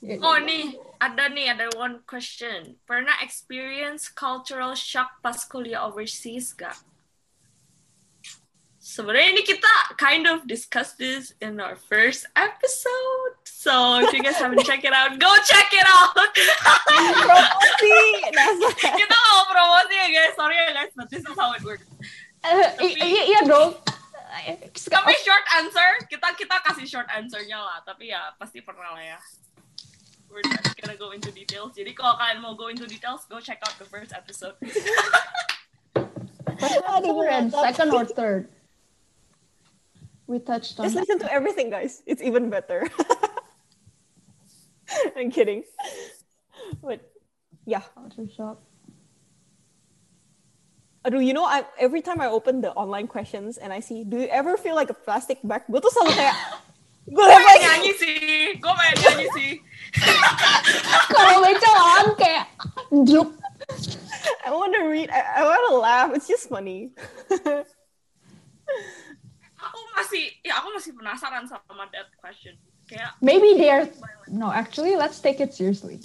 [0.00, 0.20] Yeah.
[0.20, 2.76] Oh nih, ada nih, ada one question.
[2.84, 6.76] Pernah experience cultural shock pas kuliah overseas gak?
[8.96, 9.68] Sebenarnya ini kita
[10.00, 13.36] kind of discussed this in our first episode.
[13.44, 16.16] So if you guys haven't checked it out, go check it out.
[16.16, 17.92] promosi.
[19.04, 21.84] kita mau promosi ya guys, sorry ya guys, but this is how it works.
[22.40, 22.72] I-
[23.36, 23.76] iya dong.
[24.72, 27.84] Tapi short answer, kita kita kasih short answernya lah.
[27.84, 29.20] Tapi ya pasti pernah lah ya.
[30.32, 31.76] We're not gonna go into details.
[31.76, 34.56] Jadi kalau kalian mau go into details, go check out the first episode.
[36.64, 38.48] Aduh, and second or third.
[40.26, 42.02] We touched on Just listen to everything, guys.
[42.06, 42.88] It's even better.
[45.16, 45.64] I'm kidding.
[46.82, 47.00] But
[47.64, 47.82] yeah.
[47.94, 48.60] culture shock.
[51.06, 54.18] Aduh, you know, I every time I open the online questions and I see, do
[54.18, 55.62] you ever feel like a plastic bag?
[55.70, 56.34] Gue tuh selalu kayak,
[57.06, 58.18] gue Gue like, pengen nyanyi sih,
[58.58, 59.50] gue pengen nyanyi sih.
[61.14, 62.46] Kalau becoan kayak
[63.06, 63.38] drup.
[64.42, 66.10] I want to read, I, I want to laugh.
[66.10, 66.90] It's just funny.
[69.96, 72.52] Aku masih, ya aku masih penasaran sama that question.
[72.84, 73.88] Kayak Maybe they're
[74.28, 74.52] no.
[74.52, 76.04] Actually, let's take it seriously.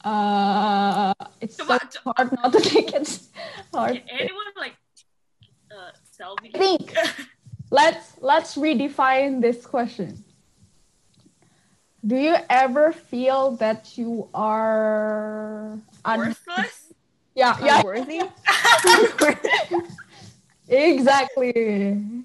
[0.00, 1.12] Uh,
[1.44, 1.84] it's so Coba-
[2.16, 3.04] hard not to take it
[3.76, 4.00] hard.
[4.08, 4.80] anyone like
[5.68, 6.48] uh, Selby?
[6.54, 6.96] I think
[7.70, 10.24] let's let's redefine this question.
[12.00, 15.76] Do you ever feel that you are
[16.08, 16.96] un- worthless?
[17.36, 18.24] yeah yeah Unworthy?
[20.68, 22.24] exactly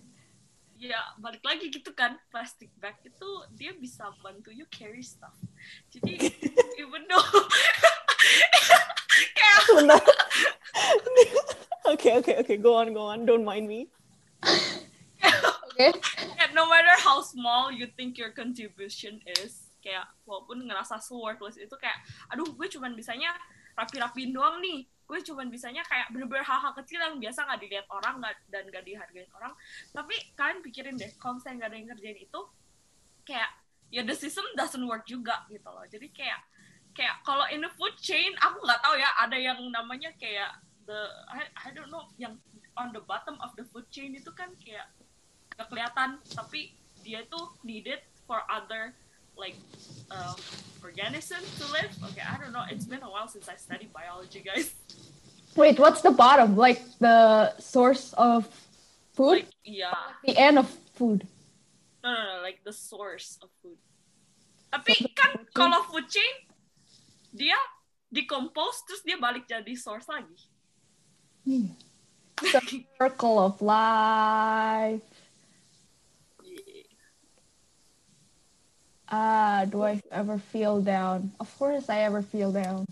[0.86, 5.34] Ya, balik lagi gitu kan, plastic bag itu dia bisa bantu you carry stuff.
[5.90, 6.30] Jadi,
[6.82, 7.26] even though
[9.38, 9.58] kayak
[11.90, 12.58] okay, okay, okay.
[12.62, 13.26] Go on, go on.
[13.26, 13.90] Don't mind me.
[15.74, 15.90] okay
[16.46, 21.58] kayak no matter how small you think your contribution is, kayak walaupun ngerasa so worthless
[21.58, 21.98] itu kayak,
[22.30, 23.34] aduh gue cuman bisanya
[23.76, 24.88] rapi-rapiin doang nih.
[25.06, 28.84] Gue cuman bisanya kayak bener-bener hal-hal kecil yang biasa nggak dilihat orang nggak dan nggak
[28.88, 29.54] dihargain orang.
[29.94, 32.42] Tapi kalian pikirin deh, kalau misalnya nggak ada yang ngerjain itu,
[33.22, 33.52] kayak
[33.94, 35.86] ya the system doesn't work juga gitu loh.
[35.86, 36.42] Jadi kayak
[36.96, 40.58] kayak kalau in the food chain aku nggak tahu ya ada yang namanya kayak
[40.88, 42.40] the I, I don't know yang
[42.80, 44.88] on the bottom of the food chain itu kan kayak
[45.60, 46.72] nggak kelihatan tapi
[47.04, 48.96] dia itu needed for other
[49.38, 49.58] like
[50.12, 50.36] um,
[50.84, 51.92] organisms to live.
[52.12, 52.64] Okay, I don't know.
[52.70, 54.74] It's been a while since I studied biology, guys.
[55.56, 58.48] wait what's the bottom like the source of
[59.16, 59.96] food Like yeah,
[60.28, 61.26] the end of food
[62.04, 63.82] no no no, like the source of food.
[64.70, 66.36] Tapi kan kalau food chain
[67.34, 67.58] dia
[68.14, 70.38] decompose terus dia balik jadi source lagi.
[73.02, 75.02] circle of life
[79.10, 81.32] Ah, do I ever feel down?
[81.40, 82.86] Of course, I ever feel down.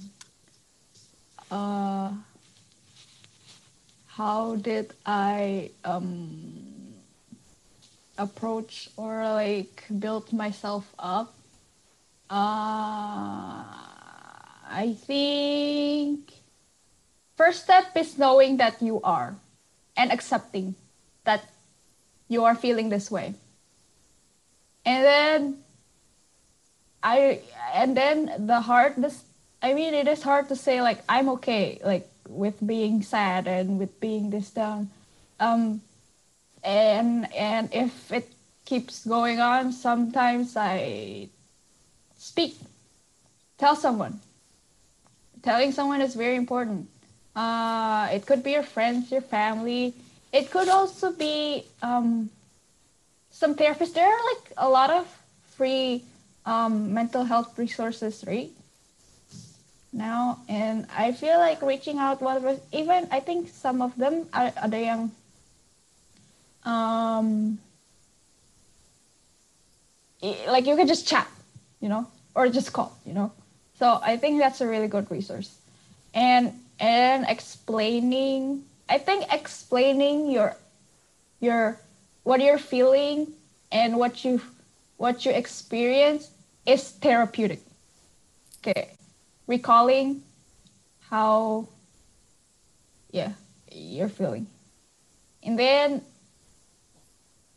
[1.52, 2.12] Uh,
[4.08, 6.94] how did I um
[8.18, 11.34] approach or like build myself up?
[12.30, 13.66] Uh,
[14.70, 16.32] I think
[17.36, 19.36] first step is knowing that you are
[19.98, 20.76] and accepting
[21.26, 21.46] that
[22.28, 23.34] you are feeling this way.
[24.86, 25.63] And then
[27.04, 27.42] I
[27.74, 29.24] and then the hard this
[29.62, 33.78] I mean it is hard to say like I'm okay like with being sad and
[33.78, 34.90] with being this down.
[35.40, 35.82] Um
[36.64, 38.32] and and if it
[38.66, 41.28] keeps going on sometimes I
[42.18, 42.56] speak
[43.64, 44.20] tell someone.
[45.42, 46.90] Telling someone is very important.
[47.36, 49.94] Uh, it could be your friends your family.
[50.32, 52.30] It could also be um,
[53.32, 53.94] some therapists.
[53.94, 55.08] There are like a lot of
[55.56, 56.04] free
[56.46, 58.52] um, mental health resources right
[59.94, 60.40] now.
[60.50, 64.80] And i feel like reaching out whatever even i think some of them are ada
[64.80, 65.02] yang
[66.66, 67.60] um
[70.48, 71.28] like you can just chat
[71.80, 73.32] you know or just call you know.
[73.78, 75.54] So i think that's a really good resource.
[76.14, 80.58] And and explaining i think explaining your
[81.40, 81.78] your
[82.24, 83.30] what you're feeling
[83.72, 84.42] and what you
[84.98, 86.33] what you experience
[86.66, 87.62] is therapeutic.
[88.60, 88.92] Okay.
[89.48, 90.24] Recalling
[91.10, 91.68] how
[93.12, 93.34] yeah
[93.72, 94.48] you're feeling.
[95.44, 96.02] And then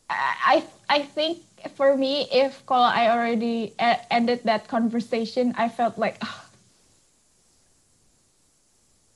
[0.09, 1.39] i i think
[1.75, 3.73] for me if call i already
[4.09, 6.45] ended that conversation i felt like oh,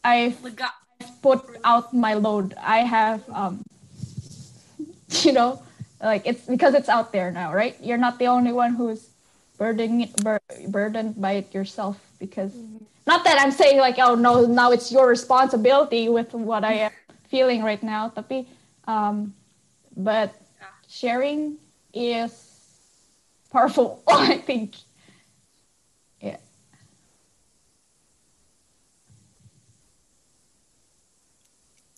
[0.03, 0.37] i've
[1.21, 2.53] put out my load.
[2.59, 3.63] I have um
[5.23, 5.61] you know
[6.01, 7.75] like it's because it's out there now right?
[7.81, 9.10] You're not the only one who's
[9.61, 12.83] burdening bur- burdened by it yourself because mm-hmm.
[13.05, 16.91] not that i'm saying like oh no now it's your responsibility with what i am
[17.29, 18.49] feeling right now tapi
[18.89, 19.29] um
[19.95, 20.33] but
[20.89, 21.61] sharing
[21.93, 22.33] is
[23.53, 24.73] powerful i think.
[26.17, 26.41] Yeah.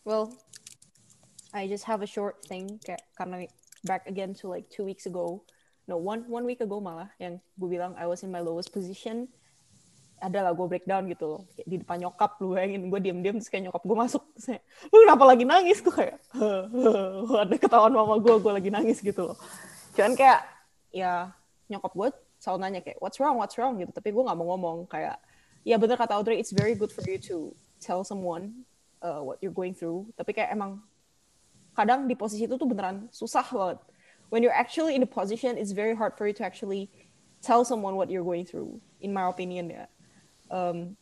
[0.04, 0.36] Well
[1.56, 2.84] i just have a short thing
[3.16, 3.48] karena
[3.88, 5.48] back again to like two weeks ago
[5.88, 9.28] no one one week ago malah yang gue bilang I was in my lowest position
[10.24, 11.42] adalah gue breakdown gitu loh.
[11.52, 14.64] Kayak di depan nyokap lu bayangin gue diem diem terus kayak nyokap gue masuk saya
[14.88, 15.84] lu kenapa lagi nangis?
[15.84, 16.18] Gue kayak
[17.44, 19.38] ada ketahuan mama gue gue lagi nangis gitu loh.
[19.92, 20.48] Cuman kayak
[20.96, 21.36] ya
[21.68, 22.10] nyokap gue
[22.40, 23.36] selalu nanya kayak what's wrong?
[23.36, 23.76] What's wrong?
[23.84, 23.92] Gitu.
[23.92, 25.20] Tapi gue nggak mau ngomong kayak
[25.68, 27.52] ya bener kata Audrey it's very good for you to
[27.84, 28.64] tell someone
[29.04, 30.08] uh, what you're going through.
[30.16, 30.80] Tapi kayak emang
[31.76, 33.80] kadang di posisi itu tuh beneran susah banget
[34.34, 36.90] when you're actually in a position, it's very hard for you to actually
[37.46, 39.70] tell someone what you're going through, in my opinion.
[39.70, 39.86] Yeah.
[40.50, 40.98] Um,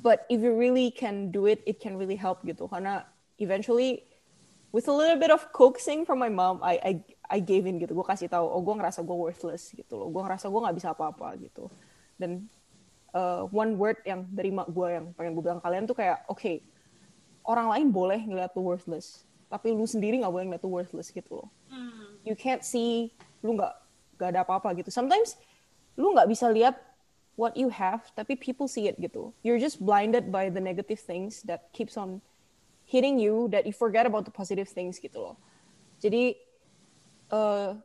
[0.00, 2.64] but if you really can do it, it can really help gitu.
[2.72, 3.04] Karena
[3.36, 4.08] eventually,
[4.72, 6.92] with a little bit of coaxing from my mom, I I,
[7.36, 7.92] I gave in gitu.
[7.92, 10.08] Gue kasih tahu, oh gue ngerasa gue worthless gitu loh.
[10.08, 11.68] Gue ngerasa gue nggak bisa apa-apa gitu.
[12.16, 12.48] Dan
[13.12, 16.40] uh, one word yang dari mak gue yang pengen gue bilang kalian tuh kayak, oke,
[16.40, 16.64] okay,
[17.44, 21.44] orang lain boleh ngeliat tuh worthless, tapi lu sendiri nggak boleh ngeliat tuh worthless gitu
[21.44, 21.52] loh.
[21.68, 23.12] Hmm you can't see
[23.44, 23.74] lu nggak
[24.16, 24.88] nggak ada apa-apa gitu.
[24.88, 25.36] Sometimes
[25.94, 26.74] lu nggak bisa lihat
[27.36, 29.30] what you have tapi people see it gitu.
[29.44, 32.24] You're just blinded by the negative things that keeps on
[32.88, 35.36] hitting you that you forget about the positive things gitu loh.
[36.00, 36.40] Jadi
[37.28, 37.76] uh,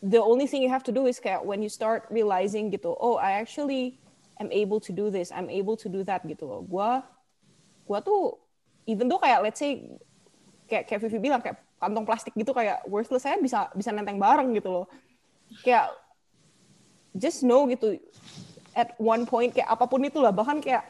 [0.00, 3.20] the only thing you have to do is kayak when you start realizing gitu oh
[3.20, 4.00] I actually
[4.38, 6.62] am able to do this I'm able to do that gitu loh.
[6.64, 7.04] Gua
[7.84, 8.40] gua tuh
[8.88, 9.84] even though kayak let's say
[10.70, 14.70] kayak Vivi bilang kayak kantong plastik gitu kayak worthless saya bisa bisa nenteng bareng gitu
[14.70, 14.86] loh.
[15.62, 15.94] Kayak
[17.14, 17.98] just know gitu
[18.74, 20.86] at one point kayak apa pun itu lah bahkan kayak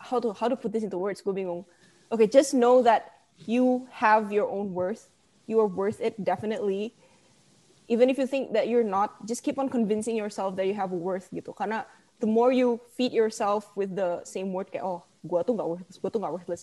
[0.00, 1.62] how to how to put this into words gue bingung.
[2.10, 5.12] Okay just know that you have your own worth
[5.44, 6.96] you are worth it definitely.
[7.90, 10.94] Even if you think that you're not just keep on convincing yourself that you have
[10.94, 11.50] worth gitu.
[11.50, 11.82] Karena
[12.20, 15.96] the more you feed yourself with the same word kayak oh gue tuh nggak worthless
[15.96, 16.62] gue tuh nggak worthless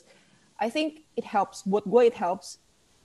[0.57, 1.61] I think it helps.
[1.63, 2.57] Buat gue it helps,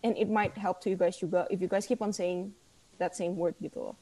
[0.02, 2.52] and it might help to you guys juga if you guys keep on saying
[2.96, 3.96] that same word gitu loh.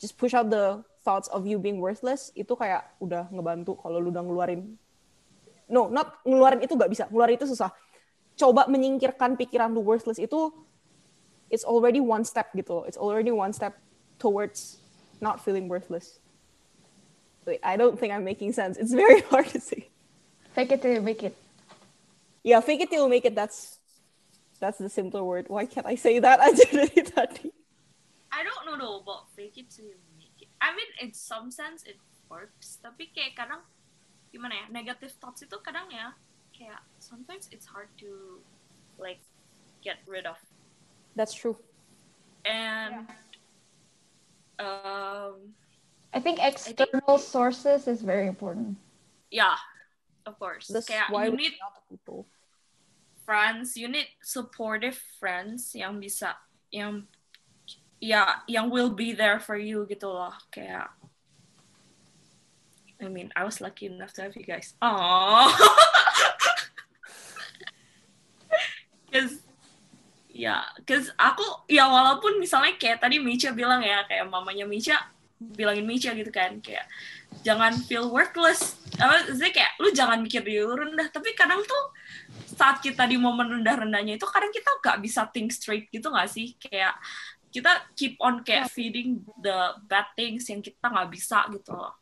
[0.00, 4.08] Just push out the thoughts of you being worthless itu kayak udah ngebantu kalau lu
[4.08, 4.76] udah ngeluarin.
[5.68, 7.04] No not ngeluarin itu gak bisa.
[7.12, 7.70] Ngeluarin itu susah.
[8.36, 10.48] Coba menyingkirkan pikiran lu worthless itu
[11.52, 12.84] it's already one step gitu loh.
[12.88, 13.76] It's already one step
[14.16, 14.80] towards
[15.20, 16.20] not feeling worthless.
[17.44, 18.80] Wait, I don't think I'm making sense.
[18.80, 19.88] It's very hard to say.
[20.56, 21.36] Fake it till you make it
[22.42, 23.34] yeah fake it till make it.
[23.34, 23.78] That's
[24.60, 25.46] that's the simpler word.
[25.48, 26.40] Why can't I say that?
[26.40, 27.48] Aja dari tadi
[28.30, 30.48] I don't know though about fake it till you make it.
[30.60, 32.78] I mean in some sense it works.
[32.78, 33.62] Tapi kayak kadang
[34.30, 36.14] gimana ya negative thoughts itu kadang ya
[36.54, 38.38] kayak sometimes it's hard to
[39.00, 39.20] like
[39.82, 40.38] get rid of.
[41.16, 41.58] That's true.
[42.46, 43.04] And
[44.56, 44.64] yeah.
[44.64, 45.52] um,
[46.14, 48.78] I think external sources is very important.
[49.30, 49.54] yeah,
[50.30, 50.70] of course.
[50.70, 51.58] That's Kayak why you need
[51.90, 52.30] people.
[53.26, 56.34] friends, you need supportive friends yang bisa
[56.70, 57.06] yang
[58.00, 60.88] ya yang will be there for you gitu loh kayak
[63.00, 64.74] I mean I was lucky enough to have you guys.
[64.80, 65.46] Aww.
[69.10, 69.42] Cause
[70.30, 75.02] ya, cause aku ya walaupun misalnya kayak tadi Micha bilang ya kayak mamanya Micha
[75.40, 76.84] bilangin Micha gitu kan kayak
[77.40, 78.76] jangan feel worthless.
[79.00, 81.82] Apa maksudnya kayak lu jangan mikir diri lu rendah, tapi kadang tuh
[82.52, 86.52] saat kita di momen rendah-rendahnya itu kadang kita nggak bisa think straight gitu nggak sih
[86.60, 86.92] kayak
[87.50, 91.96] kita keep on kayak feeding the bad things yang kita nggak bisa gitu loh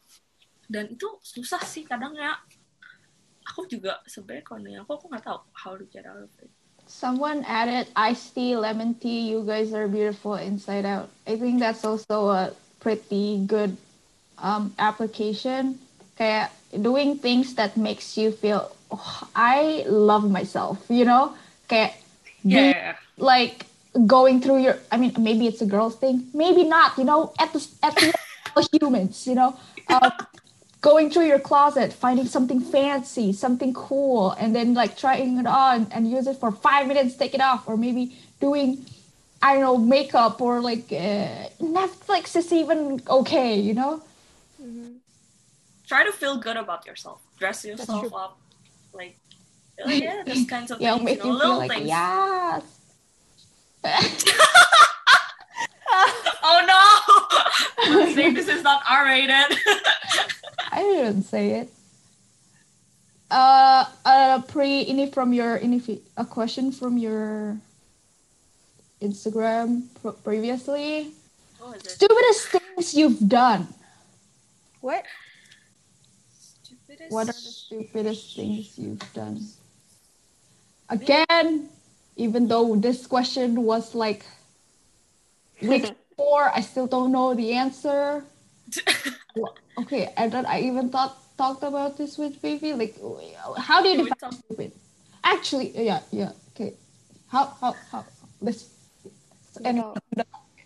[0.66, 2.36] dan itu susah sih kadang ya
[3.46, 6.50] aku juga sebenarnya kalau aku aku nggak tahu how to get out of it
[6.88, 9.28] Someone added iced tea, lemon tea.
[9.28, 11.12] You guys are beautiful inside out.
[11.28, 12.56] I think that's also a
[12.88, 13.76] pretty good
[14.40, 15.76] um, application.
[16.16, 20.80] Kayak doing things that makes you feel, oh, I love myself.
[20.88, 21.36] You know,
[21.68, 22.00] kayak
[22.42, 23.66] yeah like
[24.06, 27.52] going through your i mean maybe it's a girl's thing maybe not you know at
[27.52, 28.14] the at the
[28.72, 29.58] humans you know
[29.88, 30.12] um,
[30.80, 35.86] going through your closet finding something fancy something cool and then like trying it on
[35.90, 38.84] and use it for five minutes take it off or maybe doing
[39.42, 44.02] i don't know makeup or like uh, netflix is even okay you know?
[45.86, 47.22] Try to feel good about yourself.
[47.38, 48.38] Dress yourself up.
[48.92, 49.16] Like
[49.82, 51.88] oh yeah those kinds of yeah things make you know, little like things.
[51.88, 52.62] Yes.
[56.50, 56.60] Oh
[57.84, 58.04] no!
[58.14, 59.58] Say this is not r-rated.
[60.70, 61.68] I didn't say it.
[63.30, 65.82] Uh, uh, pre any from your any,
[66.16, 67.58] a question from your
[69.00, 71.12] Instagram pro- previously.
[71.58, 73.68] what was it Stupidest things you've done.
[74.80, 75.04] What?
[76.32, 77.12] Stupidest.
[77.12, 79.40] What are the stupidest things you've done?
[80.88, 81.68] Again,
[82.16, 84.24] even though this question was like
[85.62, 88.24] week four, I still don't know the answer.
[89.78, 92.74] Okay, and then I even thought talked about this with Vivi.
[92.74, 92.98] Like,
[93.56, 94.72] how do you We define stupid?
[95.22, 96.32] Actually, yeah, yeah.
[96.50, 96.74] Okay,
[97.28, 98.04] how how how?
[98.40, 98.66] Let's.
[99.64, 99.82] And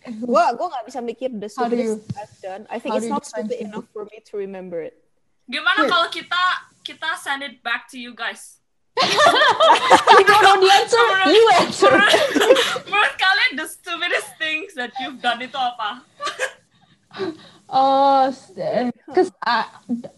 [0.02, 2.62] Gua gua nggak bisa mikir the stupidest I've done.
[2.66, 4.98] I think how it's not stupid enough for me to remember it.
[5.46, 6.42] Gimana kalau kita
[6.82, 8.58] kita send it back to you guys?
[8.98, 11.04] you don't know the answer.
[11.30, 11.92] You answer.
[11.94, 12.18] Menurut,
[12.90, 16.02] menurut kalian the stupidest things that you've done itu apa?
[17.72, 18.28] Uh,
[19.08, 19.64] because I,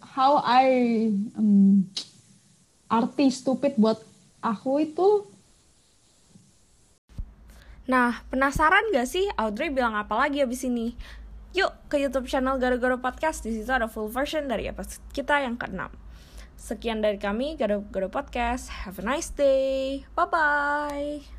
[0.03, 0.66] how I
[1.39, 1.87] um,
[2.91, 4.03] arti stupid buat
[4.43, 5.22] aku itu
[7.85, 10.97] Nah, penasaran gak sih Audrey bilang apa lagi abis ini?
[11.53, 13.45] Yuk ke YouTube channel Garo-Garo Podcast.
[13.45, 15.93] Di situ ada full version dari episode kita yang ke-6.
[16.57, 18.72] Sekian dari kami, Garo-Garo Podcast.
[18.89, 20.09] Have a nice day.
[20.16, 21.35] Bye-bye.